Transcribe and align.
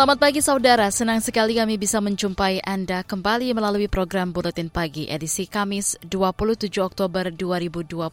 Selamat 0.00 0.16
pagi 0.16 0.40
saudara, 0.40 0.88
senang 0.88 1.20
sekali 1.20 1.60
kami 1.60 1.76
bisa 1.76 2.00
menjumpai 2.00 2.64
Anda 2.64 3.04
kembali 3.04 3.52
melalui 3.52 3.84
program 3.84 4.32
Buletin 4.32 4.72
Pagi 4.72 5.04
edisi 5.04 5.44
Kamis 5.44 6.00
27 6.08 6.72
Oktober 6.80 7.28
2022. 7.28 8.08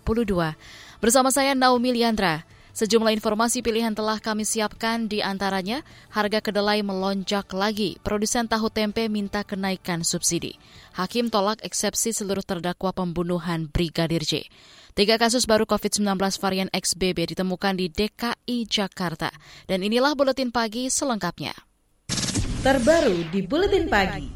Bersama 0.99 1.31
saya 1.31 1.55
Naomi 1.55 1.95
Liandra. 1.95 2.43
Sejumlah 2.75 3.15
informasi 3.15 3.63
pilihan 3.63 3.95
telah 3.95 4.19
kami 4.19 4.43
siapkan 4.43 5.07
di 5.07 5.23
antaranya 5.23 5.79
harga 6.11 6.43
kedelai 6.43 6.83
melonjak 6.83 7.47
lagi, 7.55 7.95
produsen 8.03 8.51
tahu 8.51 8.67
tempe 8.67 9.07
minta 9.07 9.47
kenaikan 9.47 10.03
subsidi. 10.03 10.59
Hakim 10.91 11.31
tolak 11.31 11.63
eksepsi 11.63 12.11
seluruh 12.11 12.43
terdakwa 12.43 12.91
pembunuhan 12.91 13.71
Brigadir 13.71 14.27
J. 14.27 14.43
Tiga 14.91 15.15
kasus 15.15 15.47
baru 15.47 15.63
COVID-19 15.63 16.03
varian 16.43 16.67
XBB 16.75 17.31
ditemukan 17.31 17.79
di 17.79 17.87
DKI 17.87 18.67
Jakarta. 18.67 19.31
Dan 19.71 19.87
inilah 19.87 20.19
Buletin 20.19 20.51
Pagi 20.51 20.91
selengkapnya 20.91 21.66
terbaru 22.67 23.23
di 23.31 23.47
Buletin 23.47 23.87
Pagi. 23.87 24.27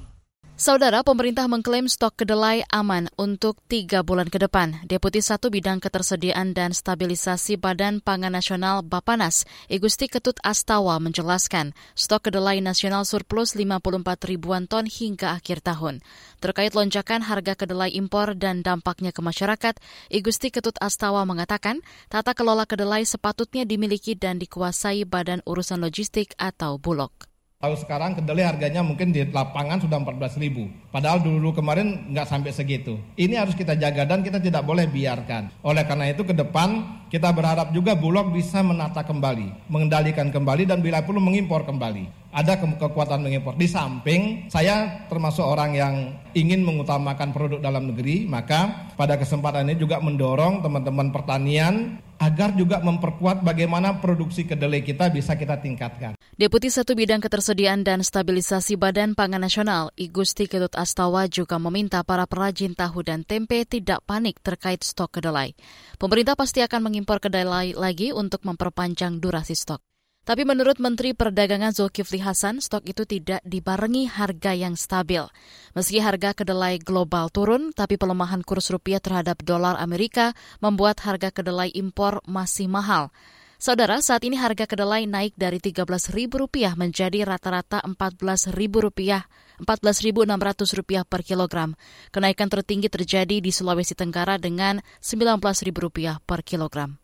Saudara, 0.55 1.03
pemerintah 1.03 1.52
mengklaim 1.52 1.91
stok 1.91 2.23
kedelai 2.23 2.63
aman 2.71 3.12
untuk 3.20 3.59
tiga 3.67 4.07
bulan 4.07 4.31
ke 4.31 4.40
depan. 4.40 4.88
Deputi 4.88 5.20
Satu 5.20 5.51
Bidang 5.51 5.84
Ketersediaan 5.84 6.55
dan 6.55 6.71
Stabilisasi 6.71 7.60
Badan 7.60 7.99
Pangan 7.99 8.32
Nasional 8.32 8.88
Bapanas, 8.88 9.43
Igusti 9.68 10.07
Ketut 10.07 10.40
Astawa 10.48 10.96
menjelaskan, 11.04 11.76
stok 11.91 12.32
kedelai 12.32 12.63
nasional 12.63 13.04
surplus 13.04 13.51
54 13.51 13.99
ribuan 14.23 14.63
ton 14.63 14.88
hingga 14.88 15.35
akhir 15.35 15.60
tahun. 15.60 15.99
Terkait 16.40 16.71
lonjakan 16.71 17.27
harga 17.27 17.60
kedelai 17.60 17.91
impor 17.91 18.40
dan 18.40 18.63
dampaknya 18.63 19.12
ke 19.12 19.20
masyarakat, 19.20 19.76
Igusti 20.07 20.55
Ketut 20.55 20.79
Astawa 20.79 21.27
mengatakan, 21.27 21.84
tata 22.07 22.32
kelola 22.32 22.63
kedelai 22.63 23.04
sepatutnya 23.04 23.68
dimiliki 23.68 24.16
dan 24.16 24.40
dikuasai 24.40 25.04
Badan 25.04 25.43
Urusan 25.43 25.84
Logistik 25.84 26.32
atau 26.40 26.79
Bulog. 26.79 27.30
Kalau 27.62 27.77
sekarang 27.77 28.17
kedelai 28.17 28.41
harganya 28.41 28.81
mungkin 28.81 29.13
di 29.13 29.21
lapangan 29.21 29.85
sudah 29.85 30.01
14 30.01 30.41
ribu. 30.41 30.65
Padahal 30.90 31.21
dulu 31.21 31.54
kemarin 31.54 32.09
nggak 32.09 32.26
sampai 32.26 32.49
segitu. 32.49 32.98
Ini 33.13 33.37
harus 33.37 33.54
kita 33.54 33.77
jaga 33.77 34.01
dan 34.01 34.26
kita 34.26 34.41
tidak 34.41 34.65
boleh 34.65 34.90
biarkan. 34.90 35.54
Oleh 35.62 35.85
karena 35.85 36.09
itu 36.09 36.26
ke 36.26 36.34
depan 36.34 36.82
kita 37.13 37.29
berharap 37.29 37.70
juga 37.70 37.93
Bulog 37.93 38.34
bisa 38.34 38.65
menata 38.65 39.05
kembali, 39.05 39.70
mengendalikan 39.70 40.34
kembali 40.34 40.65
dan 40.65 40.82
bila 40.82 41.05
perlu 41.05 41.21
mengimpor 41.21 41.62
kembali. 41.62 42.34
Ada 42.34 42.57
ke 42.57 42.65
kekuatan 42.82 43.21
mengimpor. 43.21 43.54
Di 43.54 43.70
samping 43.70 44.49
saya 44.49 45.05
termasuk 45.05 45.45
orang 45.45 45.77
yang 45.77 46.17
ingin 46.34 46.65
mengutamakan 46.65 47.29
produk 47.29 47.62
dalam 47.62 47.93
negeri, 47.93 48.26
maka 48.26 48.89
pada 48.98 49.21
kesempatan 49.21 49.70
ini 49.70 49.77
juga 49.77 50.01
mendorong 50.01 50.65
teman-teman 50.65 51.13
pertanian 51.13 52.01
agar 52.21 52.53
juga 52.53 52.77
memperkuat 52.85 53.41
bagaimana 53.41 53.97
produksi 53.97 54.45
kedelai 54.45 54.85
kita 54.85 55.09
bisa 55.09 55.33
kita 55.33 55.57
tingkatkan. 55.57 56.13
Deputi 56.37 56.69
Satu 56.69 56.93
Bidang 56.93 57.17
Ketersediaan 57.17 57.81
dan 57.81 58.05
Stabilisasi 58.05 58.77
Badan 58.77 59.17
Pangan 59.17 59.41
Nasional, 59.41 59.89
Igusti 59.97 60.45
Ketut 60.45 60.77
Astawa 60.77 61.25
juga 61.25 61.57
meminta 61.57 62.05
para 62.05 62.29
perajin 62.29 62.77
tahu 62.77 63.01
dan 63.01 63.25
tempe 63.25 63.65
tidak 63.65 64.05
panik 64.05 64.38
terkait 64.45 64.85
stok 64.85 65.17
kedelai. 65.17 65.57
Pemerintah 65.97 66.38
pasti 66.38 66.61
akan 66.61 66.94
mengimpor 66.94 67.17
kedelai 67.17 67.73
lagi 67.73 68.13
untuk 68.13 68.45
memperpanjang 68.45 69.17
durasi 69.17 69.57
stok. 69.57 69.91
Tapi 70.21 70.45
menurut 70.45 70.77
Menteri 70.77 71.17
Perdagangan 71.17 71.73
Zulkifli 71.73 72.21
Hasan, 72.21 72.61
stok 72.61 72.85
itu 72.85 73.09
tidak 73.09 73.41
dibarengi 73.41 74.05
harga 74.05 74.53
yang 74.53 74.77
stabil. 74.77 75.25
Meski 75.73 75.97
harga 75.97 76.37
kedelai 76.37 76.77
global 76.77 77.33
turun, 77.33 77.73
tapi 77.73 77.97
pelemahan 77.97 78.45
kurs 78.45 78.69
rupiah 78.69 79.01
terhadap 79.01 79.41
dolar 79.41 79.81
Amerika 79.81 80.37
membuat 80.61 81.01
harga 81.01 81.33
kedelai 81.33 81.73
impor 81.73 82.21
masih 82.29 82.69
mahal. 82.69 83.09
Saudara, 83.57 83.97
saat 84.01 84.21
ini 84.21 84.37
harga 84.37 84.69
kedelai 84.69 85.09
naik 85.09 85.33
dari 85.37 85.57
Rp13.000 85.57 86.77
menjadi 86.77 87.25
rata-rata 87.25 87.81
Rp14.000 87.81 88.93
Rp14.600 88.93 91.05
per 91.05 91.21
kilogram. 91.25 91.73
Kenaikan 92.13 92.49
tertinggi 92.49 92.93
terjadi 92.93 93.41
di 93.41 93.49
Sulawesi 93.49 93.97
Tenggara 93.97 94.37
dengan 94.37 94.85
Rp19.000 95.01 96.21
per 96.25 96.45
kilogram. 96.45 97.00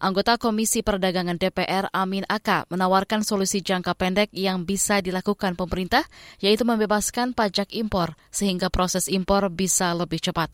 Anggota 0.00 0.40
Komisi 0.40 0.80
Perdagangan 0.80 1.36
DPR 1.36 1.92
Amin 1.92 2.24
Aka 2.24 2.64
menawarkan 2.72 3.20
solusi 3.20 3.60
jangka 3.60 3.92
pendek 3.92 4.32
yang 4.32 4.64
bisa 4.64 5.04
dilakukan 5.04 5.60
pemerintah, 5.60 6.08
yaitu 6.40 6.64
membebaskan 6.64 7.36
pajak 7.36 7.68
impor 7.76 8.16
sehingga 8.32 8.72
proses 8.72 9.12
impor 9.12 9.52
bisa 9.52 9.92
lebih 9.92 10.16
cepat. 10.24 10.48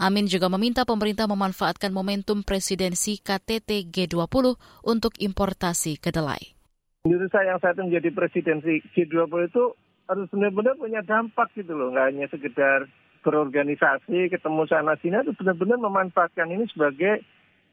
Amin 0.00 0.24
juga 0.24 0.48
meminta 0.48 0.88
pemerintah 0.88 1.28
memanfaatkan 1.28 1.92
momentum 1.92 2.40
presidensi 2.40 3.20
KTT 3.20 3.92
G20 3.92 4.56
untuk 4.88 5.12
importasi 5.20 6.00
kedelai. 6.00 6.56
Menurut 7.04 7.28
saya 7.28 7.52
yang 7.52 7.60
saat 7.60 7.76
menjadi 7.76 8.08
presidensi 8.16 8.80
G20 8.96 9.52
itu 9.52 9.76
harus 10.08 10.24
benar-benar 10.32 10.80
punya 10.80 11.04
dampak 11.04 11.52
gitu 11.52 11.76
loh, 11.76 11.92
nggak 11.92 12.16
hanya 12.16 12.26
sekedar 12.32 12.88
berorganisasi, 13.20 14.32
ketemu 14.32 14.64
sana 14.72 14.96
sini, 15.04 15.20
itu 15.20 15.36
benar-benar 15.36 15.84
memanfaatkan 15.84 16.48
ini 16.48 16.64
sebagai 16.72 17.20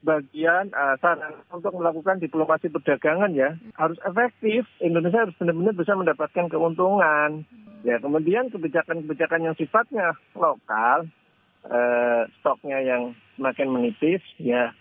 bagian 0.04 0.70
uh, 0.76 1.00
saran 1.00 1.40
untuk 1.50 1.72
melakukan 1.80 2.20
diplomasi 2.20 2.68
perdagangan 2.68 3.32
ya 3.32 3.56
harus 3.80 3.98
efektif. 4.04 4.68
Indonesia 4.84 5.24
harus 5.24 5.36
benar-benar 5.40 5.74
bisa 5.74 5.96
mendapatkan 5.96 6.48
keuntungan. 6.52 7.48
Ya 7.84 8.00
kemudian 8.00 8.52
kebijakan-kebijakan 8.52 9.44
yang 9.44 9.56
sifatnya 9.56 10.16
lokal, 10.36 11.08
uh, 11.68 12.24
stoknya 12.40 12.80
yang 12.84 13.16
semakin 13.36 13.68
menipis, 13.72 14.24
ya 14.40 14.72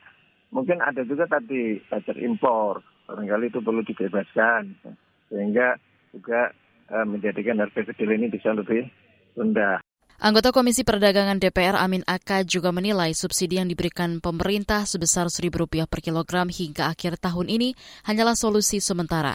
mungkin 0.55 0.79
ada 0.79 1.03
juga 1.03 1.27
tadi 1.27 1.83
pajak 1.87 2.19
impor. 2.19 2.83
Barangkali 3.11 3.51
itu 3.51 3.59
perlu 3.59 3.83
dibebaskan 3.83 4.79
sehingga 5.27 5.75
juga 6.15 6.55
uh, 6.95 7.07
menjadikan 7.07 7.59
harga 7.59 7.91
kedelai 7.91 8.23
ini 8.23 8.29
bisa 8.31 8.55
lebih 8.55 8.87
rendah. 9.35 9.82
Anggota 10.23 10.55
Komisi 10.55 10.87
Perdagangan 10.87 11.43
DPR 11.43 11.75
Amin 11.75 12.07
Aka 12.07 12.47
juga 12.47 12.71
menilai 12.71 13.11
subsidi 13.11 13.59
yang 13.59 13.67
diberikan 13.67 14.23
pemerintah 14.23 14.87
sebesar 14.87 15.27
Rp1.000 15.27 15.83
per 15.91 15.99
kilogram 15.99 16.47
hingga 16.47 16.95
akhir 16.95 17.19
tahun 17.19 17.51
ini 17.51 17.75
hanyalah 18.07 18.39
solusi 18.39 18.79
sementara. 18.79 19.35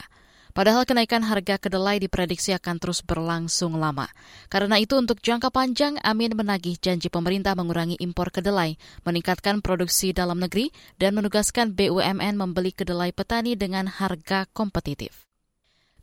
Padahal 0.56 0.88
kenaikan 0.88 1.28
harga 1.28 1.60
kedelai 1.60 2.00
diprediksi 2.00 2.56
akan 2.56 2.80
terus 2.80 3.04
berlangsung 3.04 3.76
lama. 3.76 4.08
Karena 4.48 4.80
itu 4.80 4.96
untuk 4.96 5.20
jangka 5.20 5.52
panjang, 5.52 6.00
Amin 6.08 6.32
menagih 6.32 6.80
janji 6.80 7.12
pemerintah 7.12 7.52
mengurangi 7.52 8.00
impor 8.00 8.32
kedelai, 8.32 8.80
meningkatkan 9.04 9.60
produksi 9.60 10.16
dalam 10.16 10.40
negeri, 10.40 10.72
dan 10.96 11.20
menugaskan 11.20 11.76
BUMN 11.76 12.40
membeli 12.40 12.72
kedelai 12.72 13.12
petani 13.12 13.60
dengan 13.60 13.92
harga 13.92 14.48
kompetitif. 14.56 15.27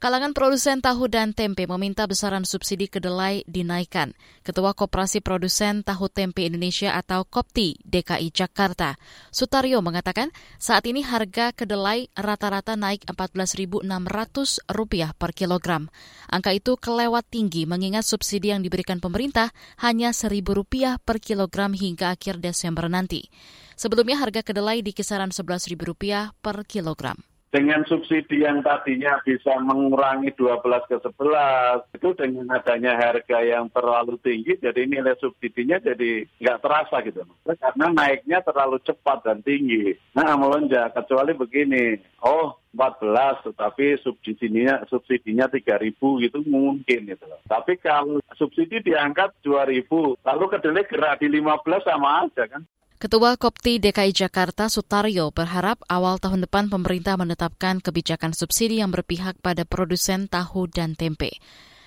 Kalangan 0.04 0.37
produsen 0.37 0.84
tahu 0.84 1.09
dan 1.09 1.32
tempe 1.32 1.65
meminta 1.65 2.04
besaran 2.04 2.44
subsidi 2.44 2.92
kedelai 2.92 3.41
dinaikkan. 3.48 4.12
Ketua 4.44 4.76
Koperasi 4.76 5.25
Produsen 5.25 5.81
Tahu 5.81 6.12
Tempe 6.12 6.44
Indonesia 6.44 6.92
atau 6.92 7.25
KOPTI 7.25 7.81
DKI 7.88 8.28
Jakarta, 8.28 9.00
Sutario 9.32 9.81
mengatakan 9.81 10.28
saat 10.60 10.84
ini 10.84 11.00
harga 11.00 11.56
kedelai 11.56 12.12
rata-rata 12.12 12.76
naik 12.76 13.09
Rp14.600 13.09 15.16
per 15.16 15.32
kilogram. 15.32 15.88
Angka 16.28 16.53
itu 16.53 16.76
kelewat 16.76 17.25
tinggi 17.32 17.65
mengingat 17.65 18.04
subsidi 18.04 18.53
yang 18.53 18.60
diberikan 18.60 19.00
pemerintah 19.00 19.56
hanya 19.81 20.12
Rp1.000 20.12 21.01
per 21.01 21.16
kilogram 21.16 21.72
hingga 21.72 22.12
akhir 22.12 22.45
Desember 22.45 22.92
nanti. 22.92 23.33
Sebelumnya 23.72 24.21
harga 24.21 24.45
kedelai 24.45 24.84
di 24.84 24.92
kisaran 24.92 25.33
Rp11.000 25.33 26.36
per 26.45 26.68
kilogram 26.68 27.16
dengan 27.54 27.86
subsidi 27.86 28.42
yang 28.42 28.66
tadinya 28.66 29.22
bisa 29.22 29.54
mengurangi 29.62 30.34
12 30.34 30.91
ke 30.91 30.98
11, 30.98 31.86
itu 31.95 32.09
dengan 32.18 32.51
adanya 32.51 32.98
harga 32.98 33.39
yang 33.47 33.71
terlalu 33.71 34.18
tinggi, 34.18 34.59
jadi 34.59 34.83
nilai 34.83 35.15
subsidinya 35.22 35.78
jadi 35.78 36.27
nggak 36.42 36.59
terasa 36.59 36.98
gitu. 37.06 37.22
Karena 37.47 37.95
naiknya 37.95 38.42
terlalu 38.42 38.83
cepat 38.83 39.22
dan 39.22 39.39
tinggi. 39.47 39.95
Nah, 40.18 40.34
melonjak, 40.34 40.98
kecuali 40.98 41.30
begini, 41.39 41.95
oh 42.27 42.59
14, 42.74 43.47
tetapi 43.47 44.03
subsidinya 44.03 44.83
subsidinya 44.91 45.47
3.000 45.47 45.95
gitu 46.27 46.42
mungkin 46.51 47.06
gitu 47.06 47.22
Tapi 47.47 47.78
kalau 47.78 48.18
subsidi 48.34 48.83
diangkat 48.83 49.30
2.000, 49.47 49.86
lalu 50.27 50.45
kedelai 50.51 50.91
gerak 50.91 51.22
di 51.22 51.30
15 51.30 51.86
sama 51.86 52.27
aja 52.27 52.51
kan. 52.51 52.66
Ketua 53.04 53.36
Kopti 53.36 53.77
DKI 53.84 54.16
Jakarta 54.16 54.72
Sutaryo 54.72 55.28
berharap 55.28 55.77
awal 55.92 56.16
tahun 56.16 56.48
depan 56.48 56.72
pemerintah 56.72 57.21
menetapkan 57.21 57.84
kebijakan 57.84 58.33
subsidi 58.33 58.80
yang 58.80 58.89
berpihak 58.89 59.36
pada 59.45 59.68
produsen 59.68 60.24
tahu 60.24 60.72
dan 60.72 60.97
tempe. 60.97 61.36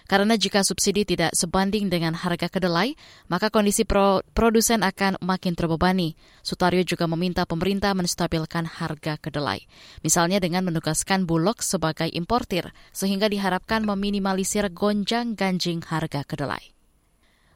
Karena 0.05 0.37
jika 0.37 0.61
subsidi 0.61 1.09
tidak 1.09 1.33
sebanding 1.33 1.89
dengan 1.89 2.13
harga 2.13 2.53
kedelai, 2.53 2.93
maka 3.33 3.49
kondisi 3.49 3.81
pro 3.81 4.21
produsen 4.37 4.85
akan 4.85 5.17
makin 5.25 5.57
terbebani. 5.57 6.13
Sutaryo 6.45 6.85
juga 6.85 7.09
meminta 7.09 7.49
pemerintah 7.49 7.97
menstabilkan 7.97 8.69
harga 8.69 9.17
kedelai. 9.17 9.65
Misalnya 10.05 10.37
dengan 10.37 10.69
menugaskan 10.69 11.25
Bulog 11.25 11.65
sebagai 11.65 12.13
importir, 12.13 12.69
sehingga 12.93 13.25
diharapkan 13.25 13.81
meminimalisir 13.89 14.69
gonjang-ganjing 14.69 15.81
harga 15.81 16.21
kedelai. 16.29 16.76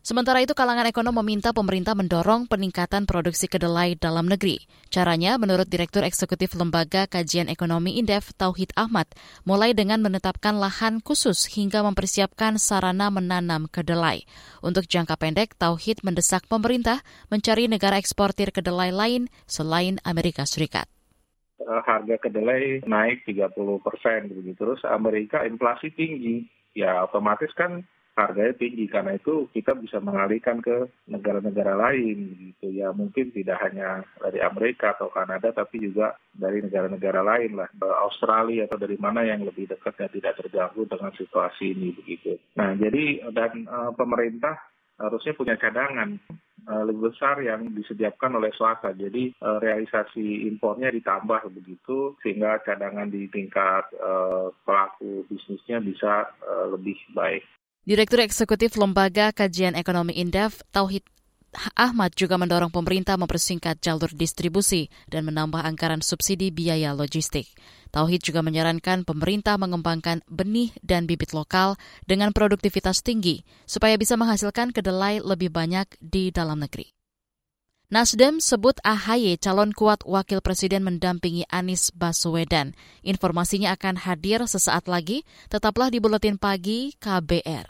Sementara 0.02 0.42
itu, 0.42 0.58
kalangan 0.58 0.90
ekonom 0.90 1.14
meminta 1.22 1.54
pemerintah 1.54 1.94
mendorong 1.94 2.50
peningkatan 2.50 3.06
produksi 3.06 3.46
kedelai 3.46 3.94
dalam 3.94 4.26
negeri. 4.26 4.58
Caranya, 4.90 5.38
menurut 5.38 5.70
Direktur 5.70 6.02
Eksekutif 6.02 6.58
Lembaga 6.58 7.06
Kajian 7.06 7.46
Ekonomi 7.54 8.02
Indef, 8.02 8.34
Tauhid 8.34 8.74
Ahmad, 8.74 9.06
mulai 9.46 9.78
dengan 9.78 10.02
menetapkan 10.02 10.58
lahan 10.58 11.06
khusus 11.06 11.46
hingga 11.54 11.86
mempersiapkan 11.86 12.58
sarana 12.58 13.14
menanam 13.14 13.70
kedelai. 13.70 14.26
Untuk 14.66 14.90
jangka 14.90 15.22
pendek, 15.22 15.54
Tauhid 15.62 16.02
mendesak 16.02 16.50
pemerintah 16.50 17.06
mencari 17.30 17.70
negara 17.70 18.02
eksportir 18.02 18.50
kedelai 18.50 18.90
lain 18.90 19.30
selain 19.46 20.02
Amerika 20.02 20.50
Serikat 20.50 20.90
eh, 21.62 21.82
harga 21.86 22.18
kedelai 22.18 22.82
naik 22.90 23.22
30 23.30 23.54
persen 23.86 24.34
begitu 24.34 24.58
terus 24.58 24.82
Amerika 24.82 25.46
inflasi 25.46 25.94
tinggi 25.94 26.50
ya 26.74 27.06
otomatis 27.06 27.54
kan 27.54 27.86
harganya 28.28 28.54
tinggi 28.54 28.86
karena 28.86 29.18
itu 29.18 29.50
kita 29.50 29.74
bisa 29.74 29.98
mengalihkan 29.98 30.62
ke 30.62 30.90
negara-negara 31.10 31.74
lain 31.74 32.52
gitu 32.54 32.70
ya 32.70 32.94
mungkin 32.94 33.34
tidak 33.34 33.58
hanya 33.66 34.06
dari 34.22 34.40
Amerika 34.40 34.94
atau 34.94 35.10
Kanada 35.10 35.50
tapi 35.50 35.82
juga 35.82 36.14
dari 36.32 36.62
negara-negara 36.62 37.22
lain 37.26 37.58
lah 37.58 37.70
Australia 38.06 38.70
atau 38.70 38.78
dari 38.78 38.96
mana 39.02 39.26
yang 39.26 39.42
lebih 39.44 39.68
dekat 39.68 39.98
dan 39.98 40.10
tidak 40.14 40.38
terganggu 40.38 40.86
dengan 40.86 41.12
situasi 41.18 41.74
ini 41.74 41.90
begitu. 41.96 42.38
Nah 42.58 42.78
jadi 42.78 43.26
dan 43.34 43.66
uh, 43.68 43.92
pemerintah 43.96 44.58
harusnya 45.02 45.34
punya 45.34 45.58
cadangan 45.58 46.22
uh, 46.70 46.84
lebih 46.86 47.10
besar 47.10 47.42
yang 47.42 47.74
disediakan 47.74 48.38
oleh 48.38 48.54
swasta. 48.54 48.94
Jadi 48.94 49.34
uh, 49.42 49.58
realisasi 49.58 50.46
impornya 50.46 50.94
ditambah 50.94 51.50
begitu 51.50 52.14
sehingga 52.22 52.62
cadangan 52.62 53.10
di 53.10 53.26
tingkat 53.34 53.90
uh, 53.98 54.54
pelaku 54.64 55.26
bisnisnya 55.26 55.82
bisa 55.82 56.30
lebih 56.70 56.98
baik. 57.18 57.44
Direktur 57.82 58.22
Eksekutif 58.22 58.78
Lembaga 58.78 59.34
Kajian 59.34 59.74
Ekonomi 59.74 60.14
Indef, 60.22 60.62
Tauhid 60.70 61.02
Ahmad 61.74 62.14
juga 62.14 62.38
mendorong 62.38 62.70
pemerintah 62.70 63.18
mempersingkat 63.18 63.82
jalur 63.82 64.14
distribusi 64.14 64.86
dan 65.10 65.26
menambah 65.26 65.66
anggaran 65.66 66.06
subsidi 66.06 66.54
biaya 66.54 66.94
logistik. 66.94 67.50
Tauhid 67.90 68.22
juga 68.22 68.46
menyarankan 68.46 69.02
pemerintah 69.02 69.58
mengembangkan 69.58 70.22
benih 70.30 70.70
dan 70.86 71.10
bibit 71.10 71.34
lokal 71.34 71.74
dengan 72.06 72.30
produktivitas 72.38 73.02
tinggi 73.02 73.42
supaya 73.66 73.98
bisa 73.98 74.14
menghasilkan 74.14 74.70
kedelai 74.78 75.18
lebih 75.18 75.50
banyak 75.50 75.90
di 75.98 76.30
dalam 76.30 76.62
negeri. 76.62 77.01
Nasdem 77.92 78.40
sebut 78.40 78.80
AHY 78.88 79.36
calon 79.36 79.76
kuat 79.76 80.08
wakil 80.08 80.40
presiden 80.40 80.88
mendampingi 80.88 81.44
Anies 81.52 81.92
Baswedan. 81.92 82.72
Informasinya 83.04 83.76
akan 83.76 84.00
hadir 84.08 84.40
sesaat 84.48 84.88
lagi. 84.88 85.28
Tetaplah 85.52 85.92
di 85.92 86.00
Buletin 86.00 86.40
Pagi 86.40 86.96
KBR. 86.96 87.68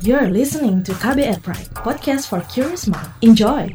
You're 0.00 0.32
listening 0.32 0.80
to 0.88 0.96
KBR 0.96 1.44
Pride, 1.44 1.68
podcast 1.76 2.32
for 2.32 2.40
curious 2.48 2.88
mind. 2.88 3.12
Enjoy! 3.20 3.68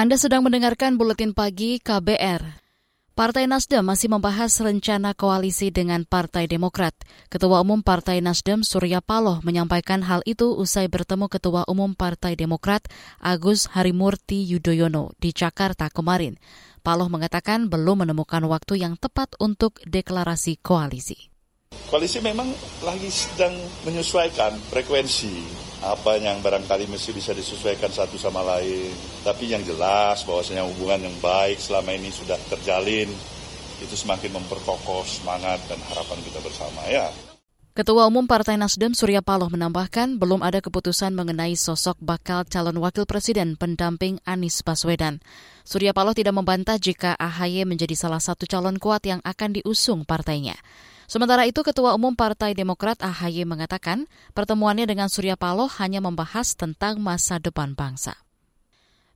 Anda 0.00 0.16
sedang 0.16 0.40
mendengarkan 0.48 0.96
buletin 0.96 1.36
pagi 1.36 1.76
KBR. 1.76 2.40
Partai 3.12 3.44
Nasdem 3.44 3.84
masih 3.84 4.08
membahas 4.08 4.48
rencana 4.56 5.12
koalisi 5.12 5.68
dengan 5.68 6.08
Partai 6.08 6.48
Demokrat. 6.48 6.96
Ketua 7.28 7.60
Umum 7.60 7.84
Partai 7.84 8.24
Nasdem 8.24 8.64
Surya 8.64 9.04
Paloh 9.04 9.44
menyampaikan 9.44 10.00
hal 10.00 10.24
itu 10.24 10.56
usai 10.56 10.88
bertemu 10.88 11.28
Ketua 11.28 11.68
Umum 11.68 11.92
Partai 11.92 12.32
Demokrat 12.32 12.88
Agus 13.20 13.68
Harimurti 13.76 14.40
Yudhoyono 14.48 15.12
di 15.20 15.36
Jakarta 15.36 15.92
kemarin. 15.92 16.40
Paloh 16.80 17.12
mengatakan 17.12 17.68
belum 17.68 18.08
menemukan 18.08 18.40
waktu 18.48 18.80
yang 18.80 18.96
tepat 18.96 19.36
untuk 19.36 19.84
deklarasi 19.84 20.64
koalisi. 20.64 21.28
Koalisi 21.92 22.24
memang 22.24 22.48
lagi 22.88 23.12
sedang 23.12 23.52
menyesuaikan 23.84 24.56
frekuensi 24.72 25.68
apa 25.80 26.20
yang 26.20 26.44
barangkali 26.44 26.84
mesti 26.92 27.16
bisa 27.16 27.32
disesuaikan 27.32 27.88
satu 27.88 28.20
sama 28.20 28.44
lain. 28.44 28.92
Tapi 29.24 29.48
yang 29.48 29.64
jelas 29.64 30.24
bahwasanya 30.28 30.68
hubungan 30.68 31.08
yang 31.08 31.16
baik 31.24 31.56
selama 31.56 31.96
ini 31.96 32.12
sudah 32.12 32.36
terjalin, 32.52 33.08
itu 33.80 33.94
semakin 33.96 34.36
memperkokoh 34.36 35.04
semangat 35.08 35.56
dan 35.66 35.80
harapan 35.88 36.18
kita 36.20 36.38
bersama 36.44 36.84
ya. 36.86 37.08
Ketua 37.70 38.10
Umum 38.10 38.26
Partai 38.26 38.58
Nasdem 38.60 38.92
Surya 38.92 39.22
Paloh 39.24 39.48
menambahkan 39.48 40.20
belum 40.20 40.42
ada 40.44 40.60
keputusan 40.60 41.16
mengenai 41.16 41.54
sosok 41.56 41.96
bakal 42.02 42.44
calon 42.44 42.76
wakil 42.82 43.06
presiden 43.06 43.56
pendamping 43.56 44.20
Anies 44.26 44.60
Baswedan. 44.60 45.22
Surya 45.64 45.94
Paloh 45.94 46.12
tidak 46.12 46.34
membantah 46.34 46.76
jika 46.76 47.14
AHY 47.16 47.64
menjadi 47.64 47.94
salah 47.94 48.18
satu 48.18 48.44
calon 48.44 48.76
kuat 48.76 49.06
yang 49.06 49.22
akan 49.22 49.56
diusung 49.56 50.02
partainya. 50.02 50.58
Sementara 51.10 51.42
itu, 51.42 51.66
Ketua 51.66 51.98
Umum 51.98 52.14
Partai 52.14 52.54
Demokrat 52.54 53.02
AHY 53.02 53.42
mengatakan 53.42 54.06
pertemuannya 54.30 54.86
dengan 54.86 55.10
Surya 55.10 55.34
Paloh 55.34 55.66
hanya 55.82 55.98
membahas 55.98 56.54
tentang 56.54 57.02
masa 57.02 57.42
depan 57.42 57.74
bangsa. 57.74 58.14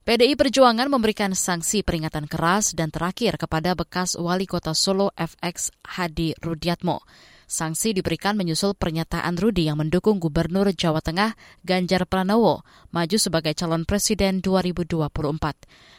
PDI 0.03 0.35
Perjuangan 0.35 0.91
memberikan 0.91 1.31
sanksi 1.31 1.87
peringatan 1.87 2.27
keras 2.27 2.75
dan 2.75 2.91
terakhir 2.91 3.39
kepada 3.39 3.79
bekas 3.79 4.19
wali 4.19 4.43
kota 4.43 4.75
Solo 4.75 5.15
FX 5.15 5.71
Hadi 5.87 6.35
Rudiatmo. 6.43 6.99
Sanksi 7.45 7.93
diberikan 7.93 8.33
menyusul 8.33 8.73
pernyataan 8.73 9.37
Rudi 9.37 9.69
yang 9.69 9.77
mendukung 9.77 10.17
Gubernur 10.17 10.65
Jawa 10.73 10.97
Tengah 10.97 11.37
Ganjar 11.61 12.09
Pranowo 12.09 12.65
maju 12.89 13.17
sebagai 13.21 13.53
calon 13.53 13.85
presiden 13.85 14.41
2024. 14.41 15.13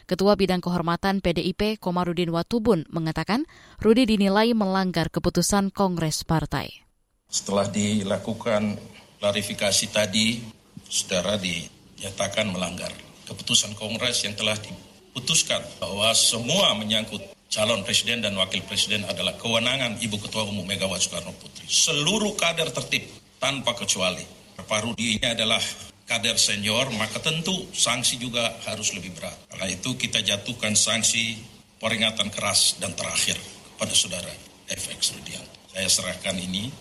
Ketua 0.03 0.35
Bidang 0.35 0.59
Kehormatan 0.59 1.23
PDIP 1.23 1.79
Komarudin 1.79 2.35
Watubun 2.35 2.83
mengatakan 2.91 3.47
Rudi 3.79 4.03
dinilai 4.03 4.51
melanggar 4.51 5.07
keputusan 5.07 5.71
Kongres 5.71 6.27
Partai. 6.27 6.83
Setelah 7.31 7.71
dilakukan 7.71 8.75
klarifikasi 9.23 9.85
tadi, 9.91 10.43
saudara 10.87 11.39
dinyatakan 11.39 12.51
melanggar 12.51 12.91
keputusan 13.23 13.71
Kongres 13.75 14.23
yang 14.27 14.35
telah 14.35 14.59
diputuskan 14.59 15.63
bahwa 15.79 16.11
semua 16.11 16.75
menyangkut 16.75 17.36
calon 17.47 17.83
presiden 17.83 18.19
dan 18.23 18.35
wakil 18.35 18.63
presiden 18.67 19.07
adalah 19.07 19.35
kewenangan 19.39 19.97
Ibu 19.99 20.17
Ketua 20.27 20.47
Umum 20.47 20.67
Megawati 20.67 21.07
Soekarno 21.07 21.33
Putri. 21.35 21.65
Seluruh 21.67 22.35
kader 22.35 22.71
tertib 22.71 23.07
tanpa 23.39 23.73
kecuali. 23.73 24.23
Pak 24.57 24.79
Rudi 24.83 25.15
ini 25.15 25.27
adalah 25.27 25.61
kader 26.07 26.35
senior, 26.35 26.91
maka 26.95 27.19
tentu 27.19 27.53
sanksi 27.71 28.19
juga 28.19 28.57
harus 28.67 28.91
lebih 28.95 29.15
berat. 29.15 29.35
Karena 29.51 29.67
itu 29.71 29.95
kita 29.95 30.19
jatuhkan 30.23 30.73
sanksi 30.75 31.39
peringatan 31.77 32.31
keras 32.33 32.79
dan 32.81 32.91
terakhir 32.97 33.37
pada 33.77 33.93
saudara 33.93 34.31
FX 34.67 35.15
Rudianto. 35.15 35.57
Saya 35.71 35.87
serahkan 35.87 36.35
ini. 36.41 36.73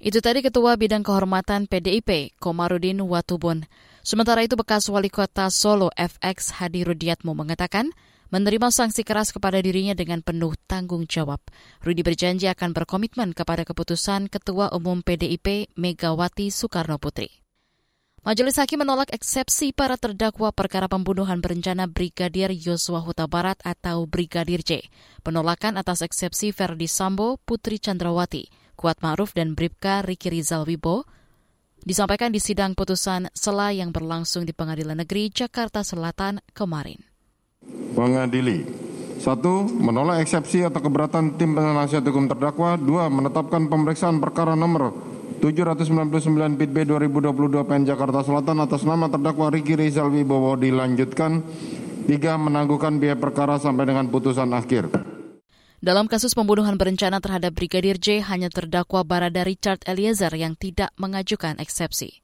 Itu 0.00 0.20
tadi 0.20 0.44
Ketua 0.44 0.76
Bidang 0.76 1.04
Kehormatan 1.04 1.70
PDIP, 1.70 2.36
Komarudin 2.40 3.00
Watubun. 3.04 3.68
Sementara 4.04 4.44
itu 4.44 4.52
bekas 4.52 4.84
Wali 4.92 5.08
Kota 5.08 5.48
Solo 5.48 5.88
FX 5.96 6.60
Hadi 6.60 6.84
Rudiatmo 6.84 7.32
mengatakan, 7.32 7.88
menerima 8.32 8.72
sanksi 8.72 9.02
keras 9.02 9.34
kepada 9.34 9.60
dirinya 9.60 9.92
dengan 9.92 10.22
penuh 10.24 10.54
tanggung 10.70 11.04
jawab. 11.04 11.42
Rudi 11.84 12.00
berjanji 12.00 12.46
akan 12.48 12.72
berkomitmen 12.72 13.36
kepada 13.36 13.66
keputusan 13.66 14.32
Ketua 14.32 14.72
Umum 14.72 15.04
PDIP 15.04 15.74
Megawati 15.76 16.48
Soekarno 16.48 16.96
Putri. 16.96 17.44
Majelis 18.24 18.56
Hakim 18.56 18.80
menolak 18.80 19.12
eksepsi 19.12 19.76
para 19.76 20.00
terdakwa 20.00 20.48
perkara 20.48 20.88
pembunuhan 20.88 21.44
berencana 21.44 21.84
Brigadir 21.84 22.56
Yosua 22.56 23.04
Huta 23.04 23.28
Barat 23.28 23.60
atau 23.60 24.08
Brigadir 24.08 24.64
J. 24.64 24.80
Penolakan 25.20 25.76
atas 25.76 26.00
eksepsi 26.00 26.48
Verdi 26.56 26.88
Sambo, 26.88 27.36
Putri 27.44 27.76
Chandrawati, 27.76 28.48
Kuat 28.80 29.04
Ma'ruf 29.04 29.36
dan 29.36 29.52
Bribka 29.52 30.00
Riki 30.00 30.32
Rizal 30.32 30.64
Wibo 30.64 31.04
disampaikan 31.84 32.32
di 32.32 32.40
sidang 32.40 32.72
putusan 32.72 33.28
sela 33.36 33.76
yang 33.76 33.92
berlangsung 33.92 34.48
di 34.48 34.56
Pengadilan 34.56 35.04
Negeri 35.04 35.28
Jakarta 35.28 35.84
Selatan 35.84 36.40
kemarin 36.56 37.13
mengadili 37.94 38.84
satu, 39.24 39.64
menolak 39.64 40.20
eksepsi 40.20 40.68
atau 40.68 40.84
keberatan 40.84 41.40
tim 41.40 41.56
penasihat 41.56 42.04
hukum 42.04 42.28
terdakwa. 42.28 42.76
Dua, 42.76 43.08
menetapkan 43.08 43.72
pemeriksaan 43.72 44.20
perkara 44.20 44.52
nomor 44.52 44.92
799 45.40 46.60
PIT 46.60 46.70
B 46.76 46.78
2022 46.84 47.64
PN 47.64 47.84
Jakarta 47.88 48.20
Selatan 48.20 48.60
atas 48.60 48.84
nama 48.84 49.08
terdakwa 49.08 49.48
Riki 49.48 49.80
Rizal 49.80 50.12
Wibowo 50.12 50.60
dilanjutkan. 50.60 51.40
Tiga, 52.04 52.36
menangguhkan 52.36 53.00
biaya 53.00 53.16
perkara 53.16 53.56
sampai 53.56 53.88
dengan 53.88 54.12
putusan 54.12 54.52
akhir. 54.52 54.92
Dalam 55.80 56.04
kasus 56.04 56.36
pembunuhan 56.36 56.76
berencana 56.76 57.16
terhadap 57.20 57.56
Brigadir 57.56 57.96
J, 57.96 58.20
hanya 58.28 58.52
terdakwa 58.52 59.04
Barada 59.08 59.40
Richard 59.40 59.80
Eliezer 59.88 60.32
yang 60.36 60.52
tidak 60.52 60.92
mengajukan 61.00 61.56
eksepsi. 61.60 62.20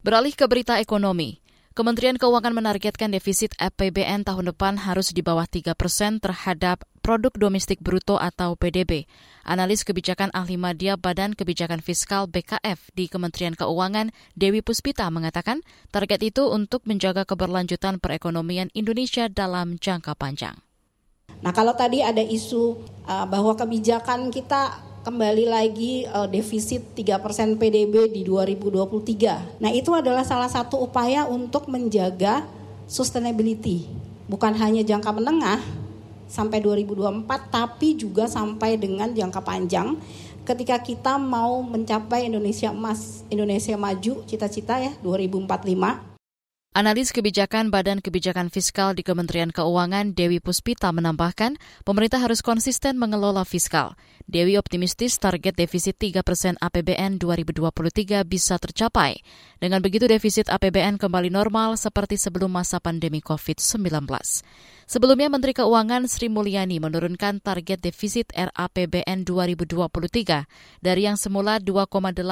Beralih 0.00 0.32
ke 0.32 0.48
berita 0.48 0.80
ekonomi. 0.80 1.41
Kementerian 1.72 2.20
Keuangan 2.20 2.52
menargetkan 2.52 3.16
defisit 3.16 3.56
APBN 3.56 4.28
tahun 4.28 4.52
depan 4.52 4.76
harus 4.76 5.08
di 5.16 5.24
bawah 5.24 5.48
3 5.48 5.72
persen 5.72 6.20
terhadap 6.20 6.84
produk 7.00 7.32
domestik 7.32 7.80
bruto 7.80 8.20
atau 8.20 8.60
PDB. 8.60 9.08
Analis 9.48 9.80
kebijakan 9.80 10.28
ahli 10.36 10.60
media 10.60 11.00
Badan 11.00 11.32
Kebijakan 11.32 11.80
Fiskal 11.80 12.28
BKF 12.28 12.92
di 12.92 13.08
Kementerian 13.08 13.56
Keuangan, 13.56 14.12
Dewi 14.36 14.60
Puspita 14.60 15.08
mengatakan 15.08 15.64
target 15.88 16.20
itu 16.20 16.44
untuk 16.52 16.84
menjaga 16.84 17.24
keberlanjutan 17.24 18.04
perekonomian 18.04 18.68
Indonesia 18.76 19.32
dalam 19.32 19.80
jangka 19.80 20.12
panjang. 20.12 20.60
Nah 21.40 21.56
kalau 21.56 21.72
tadi 21.72 22.04
ada 22.04 22.20
isu 22.20 22.84
uh, 23.08 23.24
bahwa 23.24 23.56
kebijakan 23.56 24.28
kita 24.28 24.91
kembali 25.02 25.50
lagi 25.50 26.06
uh, 26.06 26.30
defisit 26.30 26.94
3% 26.94 27.58
PDB 27.58 28.14
di 28.14 28.22
2023. 28.22 29.58
Nah 29.58 29.70
itu 29.74 29.90
adalah 29.90 30.22
salah 30.22 30.46
satu 30.46 30.78
upaya 30.78 31.26
untuk 31.26 31.66
menjaga 31.66 32.46
sustainability. 32.86 33.90
Bukan 34.30 34.54
hanya 34.54 34.86
jangka 34.86 35.10
menengah 35.10 35.58
sampai 36.30 36.62
2024 36.62 37.26
tapi 37.50 37.98
juga 37.98 38.30
sampai 38.30 38.78
dengan 38.78 39.10
jangka 39.10 39.42
panjang 39.42 39.98
ketika 40.46 40.78
kita 40.80 41.18
mau 41.18 41.60
mencapai 41.66 42.30
Indonesia 42.30 42.70
emas, 42.70 43.26
Indonesia 43.26 43.74
maju 43.74 44.22
cita-cita 44.24 44.78
ya 44.78 44.94
2045 45.02 46.11
Analis 46.72 47.12
kebijakan 47.12 47.68
Badan 47.68 48.00
Kebijakan 48.00 48.48
Fiskal 48.48 48.96
di 48.96 49.04
Kementerian 49.04 49.52
Keuangan 49.52 50.16
Dewi 50.16 50.40
Puspita 50.40 50.88
menambahkan, 50.88 51.60
pemerintah 51.84 52.16
harus 52.16 52.40
konsisten 52.40 52.96
mengelola 52.96 53.44
fiskal. 53.44 53.92
Dewi 54.24 54.56
optimistis 54.56 55.20
target 55.20 55.52
defisit 55.52 56.00
3 56.00 56.24
persen 56.24 56.56
APBN 56.56 57.20
2023 57.20 58.24
bisa 58.24 58.56
tercapai. 58.56 59.20
Dengan 59.60 59.84
begitu 59.84 60.08
defisit 60.08 60.48
APBN 60.48 60.96
kembali 60.96 61.28
normal 61.28 61.76
seperti 61.76 62.16
sebelum 62.16 62.48
masa 62.48 62.80
pandemi 62.80 63.20
COVID-19. 63.20 64.08
Sebelumnya 64.88 65.28
Menteri 65.28 65.52
Keuangan 65.52 66.08
Sri 66.08 66.32
Mulyani 66.32 66.80
menurunkan 66.80 67.44
target 67.44 67.84
defisit 67.84 68.32
RAPBN 68.32 69.28
2023 69.28 70.48
dari 70.80 71.02
yang 71.04 71.20
semula 71.20 71.60
2,85 71.60 72.24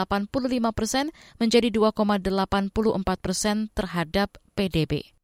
persen 0.72 1.12
menjadi 1.36 1.68
2,84 1.72 2.72
persen 3.20 3.68
terhadap 3.76 4.29
PDB. 4.54 5.14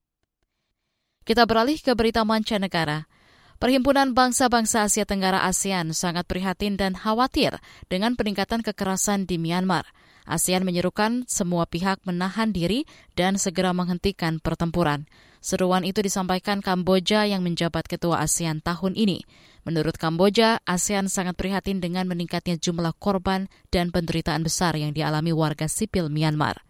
Kita 1.27 1.43
beralih 1.43 1.83
ke 1.83 1.93
berita 1.99 2.23
mancanegara. 2.23 3.11
Perhimpunan 3.57 4.13
Bangsa-Bangsa 4.13 4.85
Asia 4.85 5.09
Tenggara 5.09 5.49
ASEAN 5.49 5.97
sangat 5.97 6.29
prihatin 6.29 6.77
dan 6.77 6.93
khawatir 6.93 7.57
dengan 7.89 8.13
peningkatan 8.13 8.61
kekerasan 8.61 9.25
di 9.25 9.41
Myanmar. 9.41 9.89
ASEAN 10.29 10.67
menyerukan 10.67 11.25
semua 11.25 11.65
pihak 11.65 12.05
menahan 12.05 12.53
diri 12.53 12.85
dan 13.17 13.41
segera 13.41 13.73
menghentikan 13.73 14.45
pertempuran. 14.45 15.09
Seruan 15.41 15.87
itu 15.89 16.03
disampaikan 16.03 16.59
Kamboja 16.59 17.25
yang 17.25 17.41
menjabat 17.47 17.87
ketua 17.87 18.21
ASEAN 18.21 18.61
tahun 18.61 18.99
ini. 18.99 19.23
Menurut 19.63 19.95
Kamboja, 19.97 20.61
ASEAN 20.67 21.07
sangat 21.07 21.39
prihatin 21.39 21.79
dengan 21.79 22.11
meningkatnya 22.11 22.59
jumlah 22.59 22.93
korban 22.99 23.47
dan 23.71 23.89
penderitaan 23.89 24.43
besar 24.43 24.75
yang 24.75 24.91
dialami 24.91 25.31
warga 25.31 25.71
sipil 25.71 26.11
Myanmar. 26.11 26.66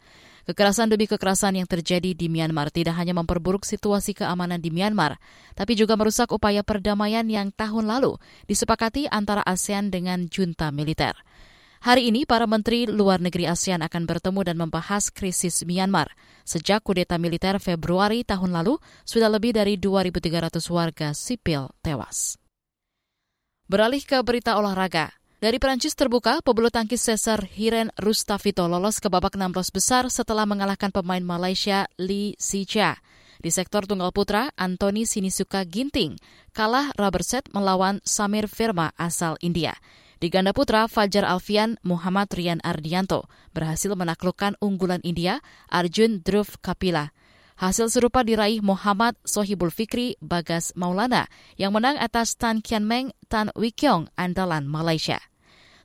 Kekerasan 0.47 0.87
demi 0.87 1.11
kekerasan 1.11 1.59
yang 1.59 1.67
terjadi 1.67 2.15
di 2.15 2.31
Myanmar 2.31 2.71
tidak 2.71 2.95
hanya 2.95 3.11
memperburuk 3.19 3.67
situasi 3.67 4.15
keamanan 4.15 4.63
di 4.63 4.71
Myanmar, 4.71 5.19
tapi 5.59 5.75
juga 5.75 5.99
merusak 5.99 6.31
upaya 6.31 6.63
perdamaian 6.63 7.27
yang 7.27 7.51
tahun 7.51 7.91
lalu 7.91 8.15
disepakati 8.47 9.11
antara 9.11 9.43
ASEAN 9.43 9.91
dengan 9.91 10.31
junta 10.31 10.71
militer. 10.71 11.19
Hari 11.83 12.15
ini, 12.15 12.31
para 12.31 12.47
menteri 12.47 12.87
luar 12.87 13.19
negeri 13.19 13.51
ASEAN 13.51 13.83
akan 13.83 14.07
bertemu 14.07 14.41
dan 14.47 14.57
membahas 14.57 15.11
krisis 15.11 15.67
Myanmar. 15.67 16.15
Sejak 16.47 16.87
kudeta 16.87 17.19
militer 17.19 17.59
Februari 17.59 18.23
tahun 18.23 18.55
lalu, 18.55 18.79
sudah 19.03 19.27
lebih 19.27 19.51
dari 19.51 19.75
2.300 19.83 20.63
warga 20.71 21.11
sipil 21.11 21.75
tewas. 21.83 22.39
Beralih 23.67 23.99
ke 23.99 24.23
berita 24.23 24.55
olahraga. 24.63 25.11
Dari 25.47 25.63
Perancis 25.63 25.95
terbuka, 25.95 26.43
pebulu 26.43 26.75
tangkis 26.75 27.07
Cesar 27.07 27.47
Hiren 27.47 27.95
Rustavito 28.03 28.67
lolos 28.67 28.99
ke 28.99 29.07
babak 29.07 29.39
16 29.39 29.71
besar 29.71 30.11
setelah 30.11 30.43
mengalahkan 30.43 30.91
pemain 30.91 31.23
Malaysia 31.23 31.87
Lee 32.03 32.35
Sijia. 32.35 32.99
Di 33.39 33.55
sektor 33.55 33.87
tunggal 33.87 34.11
putra, 34.11 34.51
Anthony 34.59 35.07
Sinisuka 35.07 35.63
Ginting 35.63 36.19
kalah 36.51 36.91
rubber 36.99 37.23
set 37.23 37.47
melawan 37.55 38.03
Samir 38.03 38.51
Verma 38.51 38.91
asal 38.99 39.39
India. 39.39 39.79
Di 40.19 40.35
ganda 40.35 40.51
putra, 40.51 40.91
Fajar 40.91 41.23
Alfian 41.23 41.79
Muhammad 41.87 42.27
Rian 42.35 42.59
Ardianto 42.67 43.31
berhasil 43.55 43.95
menaklukkan 43.95 44.59
unggulan 44.59 44.99
India 45.07 45.39
Arjun 45.71 46.27
Dhruv 46.27 46.59
Kapila. 46.59 47.15
Hasil 47.55 47.87
serupa 47.95 48.27
diraih 48.27 48.67
Muhammad 48.67 49.15
Sohibul 49.23 49.71
Fikri 49.71 50.19
Bagas 50.19 50.75
Maulana 50.75 51.31
yang 51.55 51.71
menang 51.71 52.03
atas 52.03 52.35
Tan 52.35 52.59
Kian 52.67 52.83
Meng 52.83 53.15
Tan 53.31 53.55
Wikyong 53.55 54.11
andalan 54.19 54.67
Malaysia. 54.67 55.23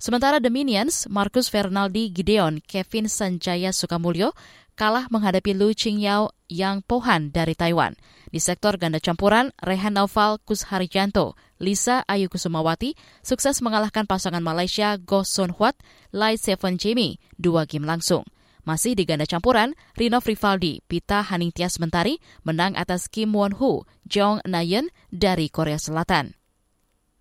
Sementara 0.01 0.41
The 0.41 0.50
Minions, 0.50 1.05
Marcus 1.13 1.53
Fernaldi 1.53 2.10
Gideon, 2.10 2.58
Kevin 2.65 3.05
Sanjaya 3.05 3.70
Sukamulyo 3.70 4.34
kalah 4.74 5.05
menghadapi 5.13 5.53
Lu 5.53 5.77
Qingyao 5.77 6.34
Yang 6.50 6.81
Pohan 6.89 7.29
dari 7.29 7.53
Taiwan. 7.53 7.93
Di 8.34 8.41
sektor 8.41 8.81
ganda 8.81 8.98
campuran, 8.98 9.53
Rehan 9.62 9.93
Naufal 9.93 10.41
Kusharijanto, 10.41 11.38
Lisa 11.62 12.01
Ayu 12.10 12.34
Kusumawati 12.34 12.98
sukses 13.22 13.62
mengalahkan 13.62 14.10
pasangan 14.10 14.41
Malaysia 14.41 14.98
Goh 14.98 15.22
Son 15.22 15.53
Huat, 15.53 15.77
Lai 16.10 16.34
Seven 16.34 16.81
Jimmy, 16.81 17.22
dua 17.38 17.70
game 17.70 17.86
langsung. 17.86 18.25
Masih 18.65 18.98
di 18.98 19.05
ganda 19.05 19.29
campuran, 19.29 19.77
Rino 19.93 20.17
Frivaldi, 20.17 20.81
Pita 20.89 21.22
Haningtyas 21.22 21.77
Mentari 21.77 22.17
menang 22.41 22.74
atas 22.74 23.05
Kim 23.05 23.38
Won 23.38 23.53
Hu, 23.53 23.86
Jong 24.10 24.41
Nayeon 24.50 24.89
dari 25.13 25.46
Korea 25.53 25.77
Selatan. 25.77 26.41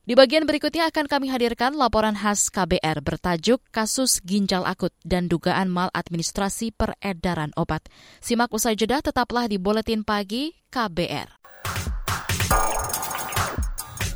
Di 0.00 0.16
bagian 0.16 0.48
berikutnya 0.48 0.88
akan 0.88 1.04
kami 1.04 1.28
hadirkan 1.28 1.76
laporan 1.76 2.16
khas 2.16 2.48
KBR 2.48 3.04
bertajuk 3.04 3.60
Kasus 3.68 4.24
Ginjal 4.24 4.64
Akut 4.64 4.96
dan 5.04 5.28
Dugaan 5.28 5.68
Maladministrasi 5.68 6.72
Peredaran 6.72 7.52
Obat. 7.52 7.84
Simak 8.24 8.48
usai 8.48 8.80
jeda 8.80 9.04
tetaplah 9.04 9.44
di 9.44 9.60
Buletin 9.60 10.00
Pagi 10.00 10.56
KBR. 10.72 11.28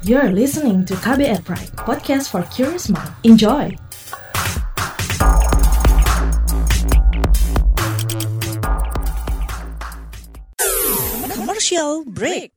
You're 0.09 0.33
listening 0.33 0.89
to 0.89 0.97
KBR 0.97 1.45
Pride, 1.45 1.73
podcast 1.77 2.33
for 2.33 2.49
curious 2.49 2.89
mind. 2.89 3.13
Enjoy! 3.21 3.77
Commercial 11.29 12.09
break. 12.09 12.57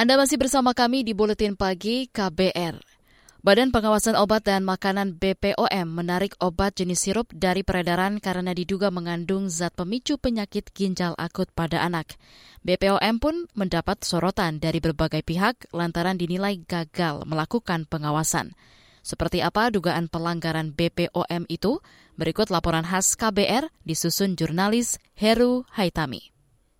Anda 0.00 0.16
masih 0.16 0.40
bersama 0.40 0.72
kami 0.72 1.04
di 1.04 1.12
Buletin 1.12 1.60
Pagi 1.60 2.08
KBR. 2.08 2.80
Badan 3.44 3.68
Pengawasan 3.68 4.16
Obat 4.16 4.48
dan 4.48 4.64
Makanan 4.64 5.20
BPOM 5.20 5.92
menarik 5.92 6.32
obat 6.40 6.72
jenis 6.80 7.04
sirup 7.04 7.28
dari 7.36 7.60
peredaran 7.60 8.16
karena 8.16 8.56
diduga 8.56 8.88
mengandung 8.88 9.52
zat 9.52 9.76
pemicu 9.76 10.16
penyakit 10.16 10.72
ginjal 10.72 11.12
akut 11.20 11.52
pada 11.52 11.84
anak. 11.84 12.16
BPOM 12.64 13.20
pun 13.20 13.44
mendapat 13.52 14.00
sorotan 14.00 14.56
dari 14.56 14.80
berbagai 14.80 15.20
pihak 15.20 15.68
lantaran 15.68 16.16
dinilai 16.16 16.56
gagal 16.64 17.28
melakukan 17.28 17.84
pengawasan. 17.84 18.56
Seperti 19.04 19.44
apa 19.44 19.68
dugaan 19.68 20.08
pelanggaran 20.08 20.72
BPOM 20.72 21.44
itu? 21.52 21.84
Berikut 22.16 22.48
laporan 22.48 22.88
khas 22.88 23.20
KBR 23.20 23.68
disusun 23.84 24.32
jurnalis 24.32 24.96
Heru 25.12 25.68
Haitami. 25.76 26.32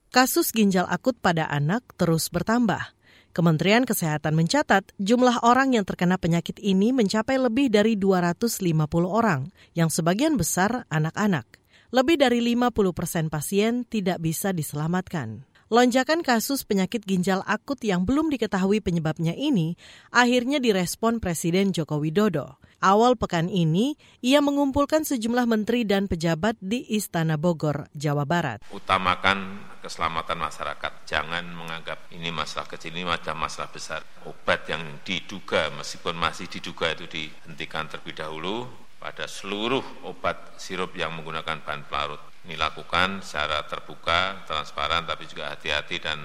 Kasus 0.09 0.57
ginjal 0.57 0.89
akut 0.89 1.21
pada 1.21 1.45
anak 1.53 1.85
terus 2.01 2.33
bertambah. 2.33 2.97
Kementerian 3.31 3.87
Kesehatan 3.87 4.35
mencatat 4.35 4.91
jumlah 4.99 5.47
orang 5.47 5.79
yang 5.79 5.87
terkena 5.87 6.19
penyakit 6.19 6.59
ini 6.59 6.91
mencapai 6.91 7.39
lebih 7.39 7.71
dari 7.71 7.95
250 7.95 8.67
orang, 9.07 9.55
yang 9.79 9.87
sebagian 9.87 10.35
besar 10.35 10.83
anak-anak. 10.91 11.47
Lebih 11.95 12.19
dari 12.19 12.43
50 12.43 12.91
persen 12.91 13.31
pasien 13.31 13.87
tidak 13.87 14.19
bisa 14.19 14.51
diselamatkan. 14.51 15.50
Lonjakan 15.71 16.27
kasus 16.27 16.67
penyakit 16.67 17.07
ginjal 17.07 17.47
akut 17.47 17.79
yang 17.87 18.03
belum 18.03 18.27
diketahui 18.27 18.83
penyebabnya 18.83 19.39
ini 19.39 19.79
akhirnya 20.11 20.59
direspon 20.59 21.23
Presiden 21.23 21.71
Joko 21.71 22.03
Widodo. 22.03 22.59
Awal 22.83 23.15
pekan 23.15 23.47
ini, 23.47 23.95
ia 24.19 24.43
mengumpulkan 24.43 25.07
sejumlah 25.07 25.47
menteri 25.47 25.87
dan 25.87 26.11
pejabat 26.11 26.59
di 26.59 26.83
Istana 26.91 27.39
Bogor, 27.39 27.87
Jawa 27.95 28.27
Barat. 28.27 28.67
Utamakan 28.75 29.63
keselamatan 29.79 30.43
masyarakat. 30.43 31.07
Jangan 31.07 31.47
menganggap 31.55 32.11
ini 32.19 32.35
masalah 32.35 32.67
kecil, 32.67 32.91
ini 32.91 33.07
ada 33.07 33.31
masalah 33.39 33.71
besar. 33.71 34.03
Obat 34.27 34.67
yang 34.67 34.83
diduga, 35.07 35.71
meskipun 35.79 36.19
masih 36.19 36.51
diduga 36.51 36.91
itu 36.99 37.07
dihentikan 37.07 37.87
terlebih 37.87 38.19
dahulu 38.19 38.67
pada 38.99 39.31
seluruh 39.31 39.87
obat 40.03 40.59
sirup 40.59 40.99
yang 40.99 41.15
menggunakan 41.15 41.63
bahan 41.63 41.87
pelarut 41.87 42.30
ini 42.49 42.57
lakukan 42.57 43.21
secara 43.21 43.65
terbuka, 43.69 44.45
transparan, 44.49 45.05
tapi 45.05 45.29
juga 45.29 45.53
hati-hati 45.53 45.97
dan 46.01 46.19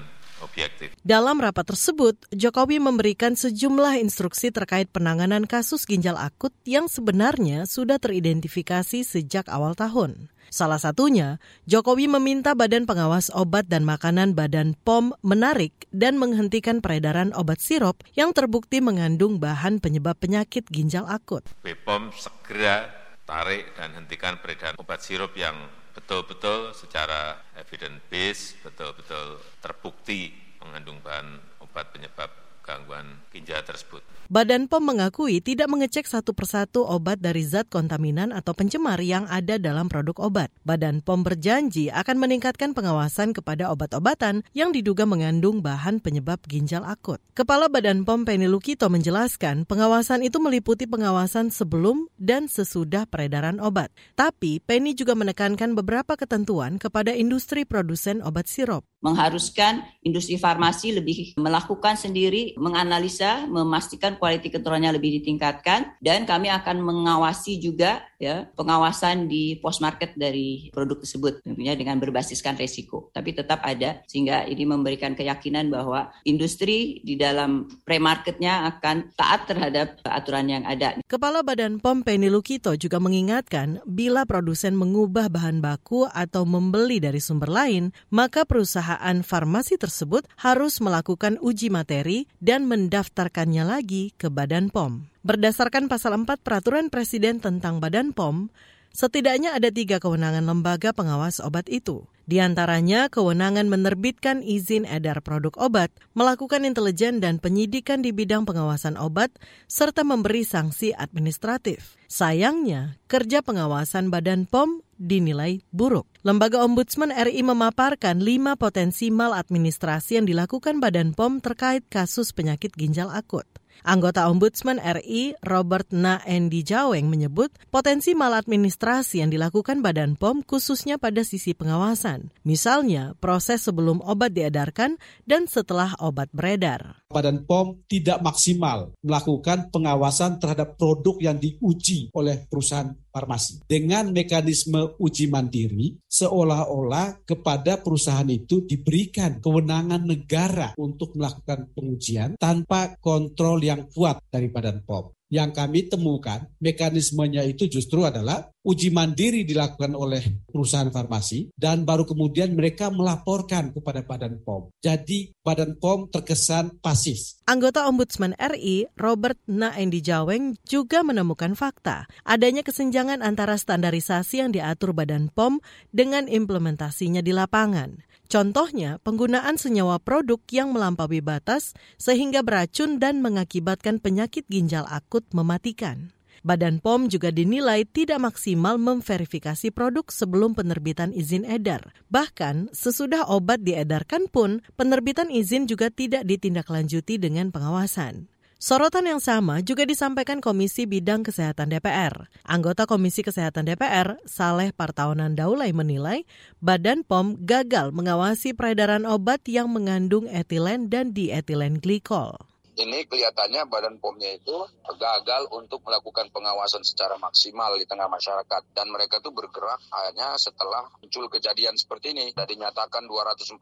objektif. 0.44 0.92
Dalam 1.00 1.40
rapat 1.40 1.64
tersebut, 1.68 2.16
Jokowi 2.32 2.80
memberikan 2.80 3.36
sejumlah 3.36 4.00
instruksi 4.00 4.52
terkait 4.52 4.88
penanganan 4.92 5.48
kasus 5.48 5.88
ginjal 5.88 6.16
akut 6.16 6.52
yang 6.68 6.88
sebenarnya 6.88 7.64
sudah 7.64 7.96
teridentifikasi 7.96 9.04
sejak 9.04 9.48
awal 9.48 9.72
tahun. 9.72 10.28
Salah 10.46 10.78
satunya, 10.78 11.42
Jokowi 11.66 12.06
meminta 12.06 12.54
Badan 12.54 12.86
Pengawas 12.86 13.34
Obat 13.34 13.66
dan 13.66 13.82
Makanan 13.82 14.38
Badan 14.38 14.78
POM 14.86 15.10
menarik 15.26 15.74
dan 15.90 16.22
menghentikan 16.22 16.78
peredaran 16.78 17.34
obat 17.34 17.58
sirup 17.58 18.06
yang 18.14 18.30
terbukti 18.30 18.78
mengandung 18.78 19.42
bahan 19.42 19.82
penyebab 19.82 20.14
penyakit 20.16 20.64
ginjal 20.70 21.04
akut. 21.10 21.42
BPOM 21.66 22.14
segera 22.14 22.86
tarik 23.26 23.74
dan 23.74 23.90
hentikan 23.98 24.38
peredaran 24.38 24.78
obat 24.78 25.02
sirup 25.02 25.34
yang 25.34 25.58
betul-betul 25.96 26.76
secara 26.76 27.40
evidence 27.56 28.04
base, 28.12 28.60
betul-betul 28.60 29.40
terbukti 29.64 30.28
mengandung 30.60 31.00
bahan 31.00 31.40
obat 31.64 31.88
penyebab 31.88 32.45
gangguan 32.66 33.22
ginjal 33.30 33.62
tersebut. 33.62 34.02
Badan 34.26 34.66
POM 34.66 34.82
mengakui 34.82 35.38
tidak 35.38 35.70
mengecek 35.70 36.02
satu 36.02 36.34
persatu 36.34 36.82
obat 36.82 37.22
dari 37.22 37.46
zat 37.46 37.70
kontaminan 37.70 38.34
atau 38.34 38.58
pencemar 38.58 38.98
yang 38.98 39.22
ada 39.30 39.54
dalam 39.54 39.86
produk 39.86 40.18
obat. 40.18 40.50
Badan 40.66 40.98
POM 40.98 41.22
berjanji 41.22 41.94
akan 41.94 42.18
meningkatkan 42.18 42.74
pengawasan 42.74 43.30
kepada 43.30 43.70
obat-obatan 43.70 44.42
yang 44.50 44.74
diduga 44.74 45.06
mengandung 45.06 45.62
bahan 45.62 46.02
penyebab 46.02 46.42
ginjal 46.50 46.82
akut. 46.82 47.22
Kepala 47.38 47.70
Badan 47.70 48.02
POM 48.02 48.26
Penny 48.26 48.50
Lukito 48.50 48.90
menjelaskan 48.90 49.62
pengawasan 49.62 50.26
itu 50.26 50.42
meliputi 50.42 50.90
pengawasan 50.90 51.54
sebelum 51.54 52.10
dan 52.18 52.50
sesudah 52.50 53.06
peredaran 53.06 53.62
obat. 53.62 53.94
Tapi 54.18 54.58
Penny 54.58 54.98
juga 54.98 55.14
menekankan 55.14 55.78
beberapa 55.78 56.18
ketentuan 56.18 56.82
kepada 56.82 57.14
industri 57.14 57.62
produsen 57.62 58.26
obat 58.26 58.50
sirup. 58.50 58.82
Mengharuskan 59.06 59.86
industri 60.02 60.34
farmasi 60.34 60.98
lebih 60.98 61.38
melakukan 61.38 61.94
sendiri, 61.94 62.55
menganalisa, 62.56 63.46
memastikan 63.46 64.16
quality 64.16 64.50
controlnya 64.50 64.90
lebih 64.90 65.20
ditingkatkan 65.22 65.96
dan 66.02 66.24
kami 66.24 66.48
akan 66.50 66.82
mengawasi 66.82 67.60
juga 67.60 68.04
ya 68.16 68.48
pengawasan 68.56 69.28
di 69.28 69.60
post 69.60 69.84
market 69.84 70.16
dari 70.16 70.72
produk 70.72 71.04
tersebut 71.04 71.44
tentunya 71.44 71.76
dengan 71.76 72.00
berbasiskan 72.00 72.56
resiko 72.56 73.12
tapi 73.12 73.36
tetap 73.36 73.60
ada 73.60 74.00
sehingga 74.08 74.48
ini 74.48 74.64
memberikan 74.64 75.12
keyakinan 75.12 75.68
bahwa 75.68 76.08
industri 76.24 77.04
di 77.04 77.20
dalam 77.20 77.68
pre-marketnya 77.84 78.72
akan 78.76 79.12
taat 79.14 79.44
terhadap 79.48 80.00
aturan 80.04 80.48
yang 80.48 80.64
ada. 80.64 80.96
Kepala 81.04 81.44
Badan 81.44 81.78
POM 81.78 82.02
Penny 82.02 82.32
Lukito 82.32 82.72
juga 82.74 82.96
mengingatkan 82.96 83.84
bila 83.84 84.24
produsen 84.24 84.74
mengubah 84.74 85.28
bahan 85.28 85.60
baku 85.60 86.08
atau 86.08 86.48
membeli 86.48 86.98
dari 86.98 87.20
sumber 87.20 87.52
lain, 87.52 87.92
maka 88.08 88.48
perusahaan 88.48 89.20
farmasi 89.20 89.76
tersebut 89.76 90.24
harus 90.40 90.80
melakukan 90.80 91.36
uji 91.44 91.68
materi 91.68 92.24
dan 92.46 92.70
mendaftarkannya 92.70 93.66
lagi 93.66 94.14
ke 94.14 94.30
Badan 94.30 94.70
POM. 94.70 95.10
Berdasarkan 95.26 95.90
pasal 95.90 96.14
4 96.14 96.46
Peraturan 96.46 96.94
Presiden 96.94 97.42
tentang 97.42 97.82
Badan 97.82 98.14
POM, 98.14 98.54
setidaknya 98.94 99.58
ada 99.58 99.74
tiga 99.74 99.98
kewenangan 99.98 100.46
lembaga 100.46 100.94
pengawas 100.94 101.42
obat 101.42 101.66
itu. 101.66 102.06
Di 102.26 102.42
antaranya, 102.42 103.06
kewenangan 103.06 103.70
menerbitkan 103.70 104.42
izin 104.42 104.82
edar 104.82 105.22
produk 105.22 105.54
obat, 105.62 105.94
melakukan 106.18 106.66
intelijen 106.66 107.22
dan 107.22 107.38
penyidikan 107.38 108.02
di 108.02 108.10
bidang 108.10 108.42
pengawasan 108.42 108.98
obat, 108.98 109.30
serta 109.70 110.02
memberi 110.02 110.42
sanksi 110.42 110.90
administratif. 110.90 111.94
Sayangnya, 112.10 112.98
kerja 113.06 113.46
pengawasan 113.46 114.10
Badan 114.10 114.50
POM 114.50 114.82
dinilai 114.98 115.62
buruk. 115.70 116.10
Lembaga 116.26 116.66
Ombudsman 116.66 117.14
RI 117.14 117.46
memaparkan 117.46 118.18
lima 118.18 118.58
potensi 118.58 119.06
maladministrasi 119.14 120.18
yang 120.18 120.26
dilakukan 120.26 120.82
Badan 120.82 121.14
POM 121.14 121.38
terkait 121.38 121.86
kasus 121.86 122.34
penyakit 122.34 122.74
ginjal 122.74 123.06
akut. 123.14 123.46
Anggota 123.82 124.30
Ombudsman 124.30 124.78
RI 124.78 125.36
Robert 125.44 125.90
Naendi 125.92 126.62
Jaweng 126.62 127.10
menyebut 127.10 127.52
potensi 127.68 128.16
maladministrasi 128.16 129.20
yang 129.20 129.28
dilakukan 129.34 129.84
Badan 129.84 130.16
POM 130.16 130.40
khususnya 130.46 130.96
pada 130.96 131.26
sisi 131.26 131.52
pengawasan. 131.52 132.32
Misalnya, 132.46 133.18
proses 133.18 133.66
sebelum 133.66 134.00
obat 134.00 134.32
diedarkan 134.32 134.96
dan 135.26 135.50
setelah 135.50 135.92
obat 136.00 136.32
beredar. 136.32 137.04
Badan 137.10 137.46
POM 137.46 137.86
tidak 137.86 138.20
maksimal 138.20 138.94
melakukan 139.00 139.70
pengawasan 139.70 140.42
terhadap 140.42 140.74
produk 140.74 141.16
yang 141.22 141.38
diuji 141.38 142.10
oleh 142.12 142.44
perusahaan 142.50 142.92
farmasi. 143.16 143.64
Dengan 143.64 144.12
mekanisme 144.12 145.00
uji 145.00 145.32
mandiri, 145.32 145.96
seolah-olah 146.04 147.24
kepada 147.24 147.80
perusahaan 147.80 148.28
itu 148.28 148.68
diberikan 148.68 149.40
kewenangan 149.40 150.04
negara 150.04 150.76
untuk 150.76 151.16
melakukan 151.16 151.72
pengujian 151.72 152.36
tanpa 152.36 153.00
kontrol 153.00 153.64
yang 153.64 153.88
kuat 153.88 154.20
dari 154.28 154.52
Badan 154.52 154.84
POM 154.84 155.15
yang 155.32 155.50
kami 155.50 155.90
temukan 155.90 156.46
mekanismenya 156.62 157.42
itu 157.42 157.66
justru 157.66 158.06
adalah 158.06 158.46
uji 158.66 158.90
mandiri 158.90 159.46
dilakukan 159.46 159.94
oleh 159.94 160.22
perusahaan 160.50 160.90
farmasi 160.90 161.54
dan 161.54 161.86
baru 161.86 162.02
kemudian 162.02 162.54
mereka 162.54 162.90
melaporkan 162.90 163.70
kepada 163.70 164.02
Badan 164.02 164.42
POM. 164.42 164.74
Jadi 164.82 165.30
Badan 165.38 165.78
POM 165.78 166.10
terkesan 166.10 166.78
pasif. 166.82 167.38
Anggota 167.46 167.86
Ombudsman 167.86 168.34
RI 168.38 168.90
Robert 168.98 169.38
Naendi 169.46 170.02
Jaweng 170.02 170.58
juga 170.66 171.06
menemukan 171.06 171.54
fakta 171.54 172.10
adanya 172.26 172.66
kesenjangan 172.66 173.22
antara 173.22 173.54
standarisasi 173.54 174.42
yang 174.42 174.50
diatur 174.50 174.90
Badan 174.94 175.30
POM 175.30 175.62
dengan 175.94 176.26
implementasinya 176.26 177.22
di 177.22 177.30
lapangan. 177.30 178.05
Contohnya, 178.26 178.98
penggunaan 179.06 179.54
senyawa 179.54 180.02
produk 180.02 180.42
yang 180.50 180.74
melampaui 180.74 181.22
batas 181.22 181.78
sehingga 181.94 182.42
beracun 182.42 182.98
dan 182.98 183.22
mengakibatkan 183.22 184.02
penyakit 184.02 184.46
ginjal 184.50 184.82
akut 184.90 185.22
mematikan. 185.30 186.10
Badan 186.46 186.78
POM 186.78 187.10
juga 187.10 187.34
dinilai 187.34 187.82
tidak 187.90 188.22
maksimal 188.22 188.78
memverifikasi 188.78 189.74
produk 189.74 190.06
sebelum 190.06 190.54
penerbitan 190.54 191.10
izin 191.10 191.42
edar. 191.42 191.90
Bahkan, 192.06 192.70
sesudah 192.70 193.26
obat 193.26 193.66
diedarkan 193.66 194.30
pun, 194.30 194.62
penerbitan 194.78 195.26
izin 195.26 195.66
juga 195.66 195.90
tidak 195.90 196.22
ditindaklanjuti 196.22 197.18
dengan 197.18 197.50
pengawasan. 197.50 198.30
Sorotan 198.56 199.04
yang 199.04 199.20
sama 199.20 199.60
juga 199.60 199.84
disampaikan 199.84 200.40
Komisi 200.40 200.88
Bidang 200.88 201.20
Kesehatan 201.28 201.68
DPR. 201.68 202.24
Anggota 202.40 202.88
Komisi 202.88 203.20
Kesehatan 203.20 203.68
DPR, 203.68 204.16
Saleh 204.24 204.72
Partawanan 204.72 205.36
Daulay 205.36 205.76
menilai 205.76 206.24
Badan 206.64 207.04
POM 207.04 207.36
gagal 207.44 207.92
mengawasi 207.92 208.56
peredaran 208.56 209.04
obat 209.04 209.44
yang 209.44 209.68
mengandung 209.68 210.24
etilen 210.32 210.88
dan 210.88 211.12
dietilen 211.12 211.76
glikol 211.84 212.40
ini 212.76 213.08
kelihatannya 213.08 213.64
Badan 213.72 213.96
POM-nya 213.96 214.36
itu 214.36 214.56
gagal 215.00 215.48
untuk 215.56 215.80
melakukan 215.88 216.28
pengawasan 216.28 216.84
secara 216.84 217.16
maksimal 217.16 217.72
di 217.80 217.88
tengah 217.88 218.04
masyarakat. 218.04 218.62
Dan 218.76 218.92
mereka 218.92 219.18
itu 219.20 219.32
bergerak 219.32 219.80
hanya 220.04 220.36
setelah 220.36 220.84
muncul 221.00 221.26
kejadian 221.32 221.72
seperti 221.80 222.12
ini. 222.12 222.36
Dan 222.36 222.44
dinyatakan 222.44 223.08
241 223.08 223.56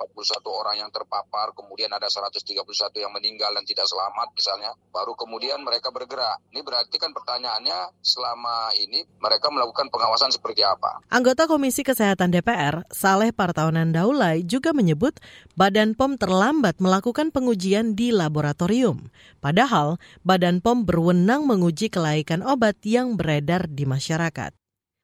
orang 0.50 0.82
yang 0.82 0.90
terpapar, 0.90 1.54
kemudian 1.54 1.94
ada 1.94 2.10
131 2.10 2.66
yang 2.98 3.14
meninggal 3.14 3.54
dan 3.54 3.62
tidak 3.62 3.86
selamat 3.86 4.34
misalnya. 4.34 4.74
Baru 4.90 5.14
kemudian 5.14 5.62
mereka 5.62 5.94
bergerak. 5.94 6.42
Ini 6.50 6.66
berarti 6.66 6.98
kan 6.98 7.14
pertanyaannya 7.14 8.02
selama 8.02 8.74
ini 8.82 9.06
mereka 9.22 9.46
melakukan 9.54 9.94
pengawasan 9.94 10.34
seperti 10.34 10.66
apa? 10.66 11.06
Anggota 11.06 11.46
Komisi 11.46 11.86
Kesehatan 11.86 12.34
DPR, 12.34 12.82
Saleh 12.90 13.30
Partawanan 13.30 13.94
Daulay 13.94 14.42
juga 14.42 14.74
menyebut 14.74 15.22
Badan 15.54 15.94
POM 15.94 16.18
terlambat 16.18 16.82
melakukan 16.82 17.30
pengujian 17.30 17.94
di 17.94 18.10
laboratorium. 18.10 19.03
Padahal 19.40 19.96
Badan 20.22 20.60
POM 20.60 20.86
berwenang 20.86 21.48
menguji 21.48 21.88
kelaikan 21.88 22.44
obat 22.44 22.78
yang 22.84 23.16
beredar 23.18 23.66
di 23.68 23.88
masyarakat. 23.88 24.54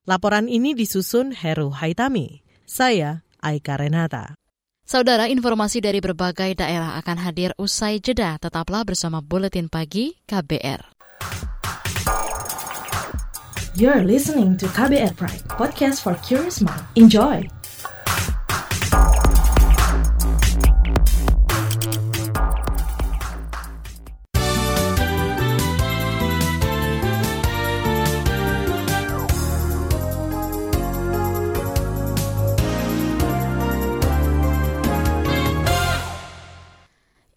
Laporan 0.08 0.48
ini 0.48 0.72
disusun 0.72 1.36
Heru 1.36 1.70
Haitami. 1.70 2.42
Saya 2.64 3.26
Aika 3.40 3.76
Renata. 3.76 4.36
Saudara, 4.90 5.30
informasi 5.30 5.78
dari 5.78 6.02
berbagai 6.02 6.58
daerah 6.58 6.98
akan 6.98 7.16
hadir 7.22 7.54
usai 7.54 8.02
jeda. 8.02 8.34
Tetaplah 8.42 8.82
bersama 8.82 9.22
Buletin 9.22 9.70
Pagi 9.70 10.18
KBR. 10.26 10.82
You're 13.78 14.02
listening 14.02 14.58
to 14.58 14.66
KBR 14.66 15.14
Pride, 15.14 15.46
podcast 15.46 16.02
for 16.02 16.18
curious 16.26 16.58
mind. 16.58 16.82
Enjoy! 16.98 17.59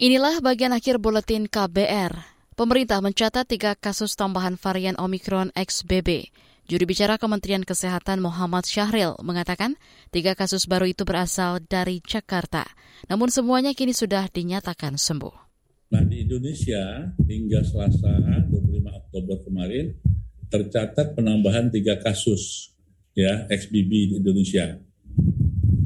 Inilah 0.04 0.44
bagian 0.44 0.76
akhir 0.76 1.00
buletin 1.00 1.48
KBR. 1.48 2.12
Pemerintah 2.60 3.00
mencatat 3.00 3.48
tiga 3.48 3.72
kasus 3.72 4.20
tambahan 4.20 4.60
varian 4.60 5.00
Omikron 5.00 5.56
XBB. 5.56 6.28
Juru 6.68 6.84
bicara 6.84 7.16
Kementerian 7.16 7.64
Kesehatan 7.64 8.20
Muhammad 8.20 8.68
Syahril 8.68 9.16
mengatakan 9.24 9.80
tiga 10.12 10.36
kasus 10.36 10.68
baru 10.68 10.92
itu 10.92 11.08
berasal 11.08 11.64
dari 11.64 12.04
Jakarta. 12.04 12.68
Namun 13.08 13.32
semuanya 13.32 13.72
kini 13.72 13.96
sudah 13.96 14.28
dinyatakan 14.28 15.00
sembuh. 15.00 15.36
Nah 15.96 16.04
di 16.04 16.28
Indonesia 16.28 16.84
hingga 17.24 17.64
Selasa 17.64 18.12
25 18.52 18.84
Oktober 19.08 19.40
kemarin 19.48 19.96
tercatat 20.52 21.16
penambahan 21.16 21.72
tiga 21.72 21.96
kasus 22.04 22.76
ya 23.16 23.48
XBB 23.48 23.92
di 24.12 24.16
Indonesia 24.20 24.84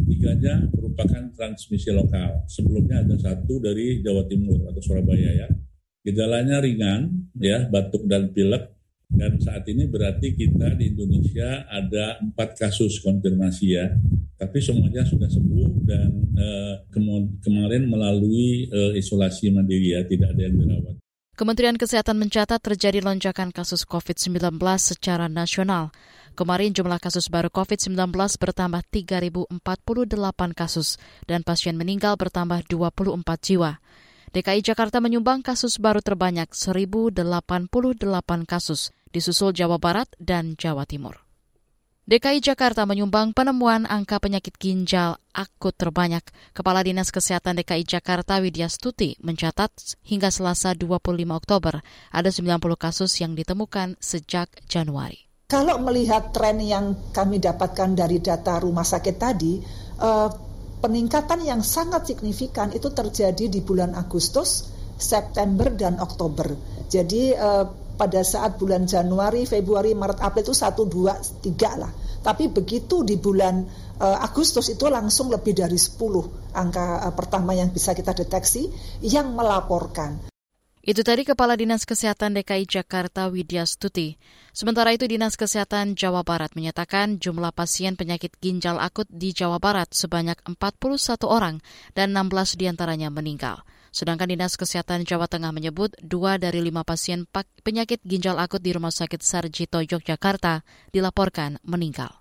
tiganya 0.07 0.63
merupakan 0.71 1.27
transmisi 1.35 1.91
lokal. 1.91 2.47
Sebelumnya 2.47 3.03
ada 3.03 3.19
satu 3.19 3.59
dari 3.59 3.99
Jawa 3.99 4.23
Timur 4.25 4.63
atau 4.71 4.81
Surabaya 4.81 5.45
ya. 5.45 5.47
Gejalanya 6.07 6.63
ringan 6.63 7.31
ya, 7.35 7.67
batuk 7.67 8.07
dan 8.07 8.31
pilek. 8.31 8.73
Dan 9.07 9.39
saat 9.39 9.63
ini 9.71 9.87
berarti 9.87 10.35
kita 10.35 10.75
di 10.75 10.91
Indonesia 10.91 11.63
ada 11.71 12.19
empat 12.19 12.59
kasus 12.59 12.99
konfirmasi 12.99 13.67
ya. 13.67 13.87
Tapi 14.35 14.59
semuanya 14.59 15.03
sudah 15.07 15.31
sembuh 15.31 15.71
dan 15.87 16.11
eh, 16.35 16.75
kemarin 17.43 17.87
melalui 17.87 18.67
eh, 18.67 18.99
isolasi 18.99 19.51
mandiri 19.51 19.95
ya, 19.95 20.03
tidak 20.03 20.35
ada 20.35 20.41
yang 20.47 20.55
dirawat. 20.59 20.95
Kementerian 21.37 21.77
Kesehatan 21.77 22.17
mencatat 22.17 22.57
terjadi 22.57 22.97
lonjakan 23.05 23.53
kasus 23.53 23.85
COVID-19 23.85 24.57
secara 24.81 25.29
nasional. 25.29 25.93
Kemarin 26.37 26.69
jumlah 26.69 27.01
kasus 27.01 27.33
baru 27.33 27.49
COVID-19 27.49 27.97
bertambah 28.13 28.85
3.048 28.93 29.57
kasus 30.53 31.01
dan 31.25 31.41
pasien 31.41 31.73
meninggal 31.73 32.13
bertambah 32.13 32.61
24 32.69 33.25
jiwa. 33.41 33.81
DKI 34.37 34.61
Jakarta 34.61 35.01
menyumbang 35.01 35.41
kasus 35.41 35.81
baru 35.81 35.97
terbanyak 35.97 36.53
1.088 36.53 37.25
kasus, 38.45 38.93
disusul 39.09 39.49
Jawa 39.49 39.81
Barat 39.81 40.13
dan 40.21 40.53
Jawa 40.61 40.85
Timur. 40.85 41.25
DKI 42.05 42.39
Jakarta 42.39 42.85
menyumbang 42.85 43.33
penemuan 43.33 43.89
angka 43.89 44.21
penyakit 44.21 44.61
ginjal 44.61 45.17
akut 45.33 45.73
terbanyak. 45.73 46.21
Kepala 46.53 46.85
Dinas 46.85 47.09
Kesehatan 47.09 47.57
DKI 47.65 47.81
Jakarta 47.81 48.37
Widya 48.37 48.69
Stuti 48.69 49.17
mencatat 49.25 49.73
hingga 50.05 50.29
Selasa 50.29 50.77
25 50.77 51.01
Oktober 51.33 51.81
ada 52.13 52.29
90 52.29 52.61
kasus 52.77 53.17
yang 53.17 53.33
ditemukan 53.33 53.97
sejak 53.97 54.53
Januari. 54.69 55.26
Kalau 55.47 55.79
melihat 55.79 56.35
tren 56.35 56.59
yang 56.59 56.91
kami 57.15 57.39
dapatkan 57.39 57.95
dari 57.95 58.19
data 58.19 58.59
rumah 58.59 58.83
sakit 58.83 59.15
tadi, 59.15 59.55
eh, 59.95 60.29
peningkatan 60.83 61.39
yang 61.39 61.63
sangat 61.63 62.03
signifikan 62.03 62.75
itu 62.75 62.91
terjadi 62.91 63.47
di 63.47 63.63
bulan 63.63 63.95
Agustus, 63.95 64.67
September, 64.99 65.71
dan 65.71 66.03
Oktober. 66.03 66.51
Jadi 66.91 67.31
eh, 67.31 67.65
pada 67.95 68.21
saat 68.27 68.59
bulan 68.59 68.91
Januari, 68.91 69.47
Februari, 69.47 69.95
Maret, 69.95 70.19
April 70.19 70.51
itu 70.51 70.51
1, 70.51 70.83
2, 70.83 71.15
3 71.39 71.79
lah. 71.79 71.91
Tapi 72.19 72.51
begitu 72.51 73.07
di 73.07 73.15
bulan 73.15 73.63
eh, 74.03 74.17
Agustus 74.19 74.67
itu 74.67 74.91
langsung 74.91 75.31
lebih 75.31 75.55
dari 75.55 75.79
10 75.79 76.59
angka 76.59 77.07
pertama 77.15 77.55
yang 77.55 77.71
bisa 77.71 77.95
kita 77.95 78.11
deteksi 78.11 78.67
yang 78.99 79.31
melaporkan. 79.31 80.27
Itu 80.87 81.03
tadi 81.03 81.27
Kepala 81.27 81.59
Dinas 81.59 81.83
Kesehatan 81.83 82.31
DKI 82.39 82.63
Jakarta 82.63 83.27
Widya 83.27 83.67
Stuti. 83.67 84.15
Sementara 84.55 84.95
itu 84.95 85.03
Dinas 85.03 85.35
Kesehatan 85.35 85.99
Jawa 85.99 86.23
Barat 86.23 86.55
menyatakan 86.55 87.19
jumlah 87.19 87.51
pasien 87.51 87.99
penyakit 87.99 88.31
ginjal 88.39 88.79
akut 88.79 89.03
di 89.11 89.35
Jawa 89.35 89.59
Barat 89.59 89.91
sebanyak 89.91 90.39
41 90.47 91.27
orang 91.27 91.59
dan 91.91 92.15
16 92.15 92.55
di 92.55 92.71
antaranya 92.71 93.11
meninggal. 93.11 93.67
Sedangkan 93.91 94.31
Dinas 94.31 94.55
Kesehatan 94.55 95.03
Jawa 95.03 95.27
Tengah 95.27 95.51
menyebut 95.51 95.91
dua 95.99 96.39
dari 96.39 96.63
lima 96.63 96.87
pasien 96.87 97.27
penyakit 97.67 97.99
ginjal 98.07 98.39
akut 98.39 98.63
di 98.63 98.71
Rumah 98.71 98.95
Sakit 98.95 99.19
Sarjito 99.19 99.83
Yogyakarta 99.83 100.63
dilaporkan 100.95 101.59
meninggal. 101.67 102.16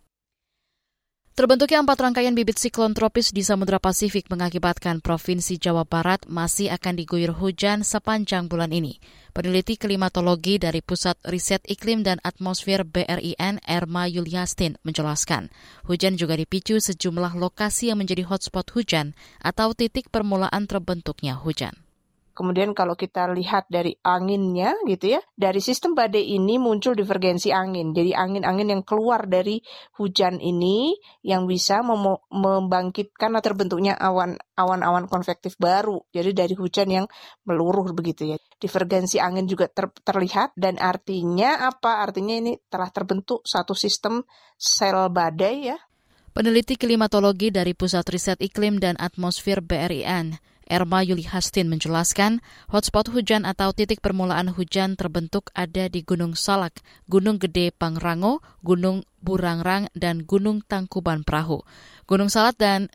Terbentuknya 1.36 1.84
empat 1.84 2.00
rangkaian 2.00 2.32
bibit 2.32 2.56
siklon 2.56 2.96
tropis 2.96 3.28
di 3.28 3.44
Samudra 3.44 3.76
Pasifik 3.76 4.32
mengakibatkan 4.32 5.04
Provinsi 5.04 5.60
Jawa 5.60 5.84
Barat 5.84 6.24
masih 6.24 6.72
akan 6.72 6.96
diguyur 6.96 7.36
hujan 7.36 7.84
sepanjang 7.84 8.48
bulan 8.48 8.72
ini. 8.72 8.96
Peneliti 9.36 9.76
klimatologi 9.76 10.56
dari 10.56 10.80
Pusat 10.80 11.20
Riset 11.28 11.60
Iklim 11.68 12.00
dan 12.00 12.24
Atmosfer 12.24 12.88
BRIN, 12.88 13.60
Erma 13.68 14.08
Yuliastin, 14.08 14.80
menjelaskan, 14.80 15.52
hujan 15.84 16.16
juga 16.16 16.40
dipicu 16.40 16.80
sejumlah 16.80 17.36
lokasi 17.36 17.92
yang 17.92 18.00
menjadi 18.00 18.24
hotspot 18.24 18.72
hujan 18.72 19.12
atau 19.44 19.76
titik 19.76 20.08
permulaan 20.08 20.64
terbentuknya 20.64 21.36
hujan. 21.36 21.85
Kemudian 22.36 22.76
kalau 22.76 22.92
kita 22.92 23.32
lihat 23.32 23.64
dari 23.72 23.96
anginnya 24.04 24.76
gitu 24.84 25.16
ya, 25.16 25.20
dari 25.32 25.64
sistem 25.64 25.96
badai 25.96 26.36
ini 26.36 26.60
muncul 26.60 26.92
divergensi 26.92 27.48
angin. 27.48 27.96
Jadi 27.96 28.12
angin-angin 28.12 28.76
yang 28.76 28.82
keluar 28.84 29.24
dari 29.24 29.64
hujan 29.96 30.36
ini 30.36 30.92
yang 31.24 31.48
bisa 31.48 31.80
mem 31.80 32.20
membangkitkan 32.28 33.32
atau 33.32 33.56
terbentuknya 33.56 33.96
awan 33.96 34.36
awan-awan 34.52 35.08
konvektif 35.08 35.56
baru. 35.56 36.04
Jadi 36.12 36.36
dari 36.36 36.52
hujan 36.52 36.92
yang 36.92 37.06
meluruh 37.48 37.96
begitu 37.96 38.36
ya. 38.36 38.38
Divergensi 38.60 39.16
angin 39.16 39.48
juga 39.48 39.72
ter 39.72 39.88
terlihat 40.04 40.52
dan 40.60 40.76
artinya 40.76 41.72
apa? 41.72 42.04
Artinya 42.04 42.36
ini 42.36 42.60
telah 42.68 42.92
terbentuk 42.92 43.40
satu 43.48 43.72
sistem 43.72 44.20
sel 44.60 45.08
badai 45.08 45.72
ya. 45.72 45.78
Peneliti 46.36 46.76
klimatologi 46.76 47.48
dari 47.48 47.72
Pusat 47.72 48.06
Riset 48.12 48.38
Iklim 48.44 48.76
dan 48.76 49.00
Atmosfer 49.00 49.64
BRIN, 49.64 50.36
Erma 50.66 51.06
Yuli 51.06 51.22
Hastin 51.22 51.70
menjelaskan, 51.70 52.42
hotspot 52.68 53.14
hujan 53.14 53.46
atau 53.46 53.70
titik 53.70 54.02
permulaan 54.02 54.50
hujan 54.50 54.98
terbentuk 54.98 55.54
ada 55.54 55.86
di 55.86 56.02
Gunung 56.02 56.34
Salak, 56.34 56.82
Gunung 57.06 57.38
Gede 57.38 57.70
Pangrango, 57.70 58.42
Gunung 58.66 59.06
Burangrang, 59.22 59.86
dan 59.94 60.26
Gunung 60.26 60.66
Tangkuban 60.66 61.22
Perahu. 61.22 61.62
Gunung 62.10 62.28
Salak 62.28 62.58
dan 62.58 62.90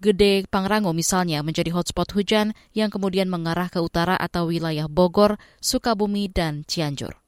Gede 0.00 0.48
Pangrango 0.48 0.96
misalnya 0.96 1.44
menjadi 1.44 1.76
hotspot 1.76 2.08
hujan 2.16 2.56
yang 2.72 2.88
kemudian 2.88 3.28
mengarah 3.28 3.68
ke 3.68 3.76
utara 3.84 4.16
atau 4.16 4.48
wilayah 4.48 4.88
Bogor, 4.88 5.36
Sukabumi, 5.60 6.32
dan 6.32 6.64
Cianjur. 6.64 7.20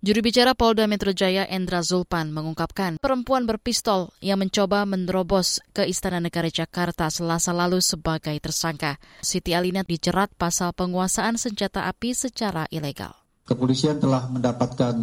Juru 0.00 0.24
bicara 0.24 0.56
Polda 0.56 0.88
Metro 0.88 1.12
Jaya 1.12 1.44
Endra 1.44 1.84
Zulpan 1.84 2.32
mengungkapkan 2.32 2.96
perempuan 2.96 3.44
berpistol 3.44 4.08
yang 4.24 4.40
mencoba 4.40 4.88
menerobos 4.88 5.60
ke 5.76 5.84
Istana 5.84 6.24
Negara 6.24 6.48
Jakarta 6.48 7.12
selasa 7.12 7.52
lalu 7.52 7.84
sebagai 7.84 8.32
tersangka. 8.40 8.96
Siti 9.20 9.52
Alina 9.52 9.84
dijerat 9.84 10.32
pasal 10.32 10.72
penguasaan 10.72 11.36
senjata 11.36 11.84
api 11.84 12.16
secara 12.16 12.64
ilegal. 12.72 13.12
Kepolisian 13.44 14.00
telah 14.00 14.24
mendapatkan 14.32 14.96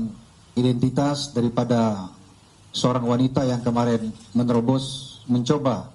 identitas 0.58 1.30
daripada 1.30 2.10
seorang 2.74 3.06
wanita 3.06 3.46
yang 3.46 3.62
kemarin 3.62 4.10
menerobos, 4.34 5.22
mencoba 5.30 5.94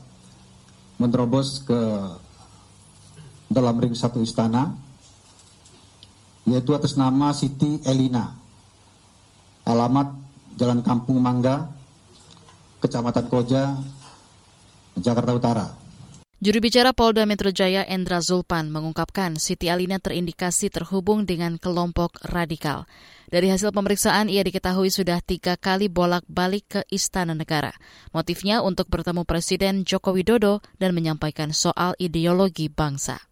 menerobos 1.03 1.59
ke 1.67 1.81
dalam 3.51 3.83
ring 3.83 3.99
satu 3.99 4.23
istana, 4.23 4.79
yaitu 6.47 6.71
atas 6.71 6.95
nama 6.95 7.35
Siti 7.35 7.83
Elina 7.83 8.42
alamat 9.67 10.15
Jalan 10.59 10.85
Kampung 10.85 11.19
Mangga, 11.19 11.71
Kecamatan 12.83 13.27
Koja, 13.31 13.65
Jakarta 15.01 15.33
Utara. 15.33 15.67
Juru 16.43 16.59
bicara 16.59 16.91
Polda 16.91 17.23
Metro 17.23 17.55
Jaya 17.55 17.87
Endra 17.87 18.19
Zulpan 18.19 18.67
mengungkapkan 18.67 19.39
Siti 19.39 19.71
Alina 19.71 20.03
terindikasi 20.03 20.75
terhubung 20.75 21.23
dengan 21.23 21.55
kelompok 21.55 22.19
radikal. 22.19 22.91
Dari 23.31 23.47
hasil 23.47 23.71
pemeriksaan, 23.71 24.27
ia 24.27 24.43
diketahui 24.43 24.91
sudah 24.91 25.23
tiga 25.23 25.55
kali 25.55 25.87
bolak-balik 25.87 26.65
ke 26.67 26.81
Istana 26.91 27.39
Negara. 27.39 27.71
Motifnya 28.11 28.59
untuk 28.59 28.91
bertemu 28.91 29.23
Presiden 29.23 29.87
Joko 29.87 30.19
Widodo 30.19 30.61
dan 30.83 30.99
menyampaikan 30.99 31.55
soal 31.55 31.95
ideologi 32.03 32.67
bangsa. 32.67 33.32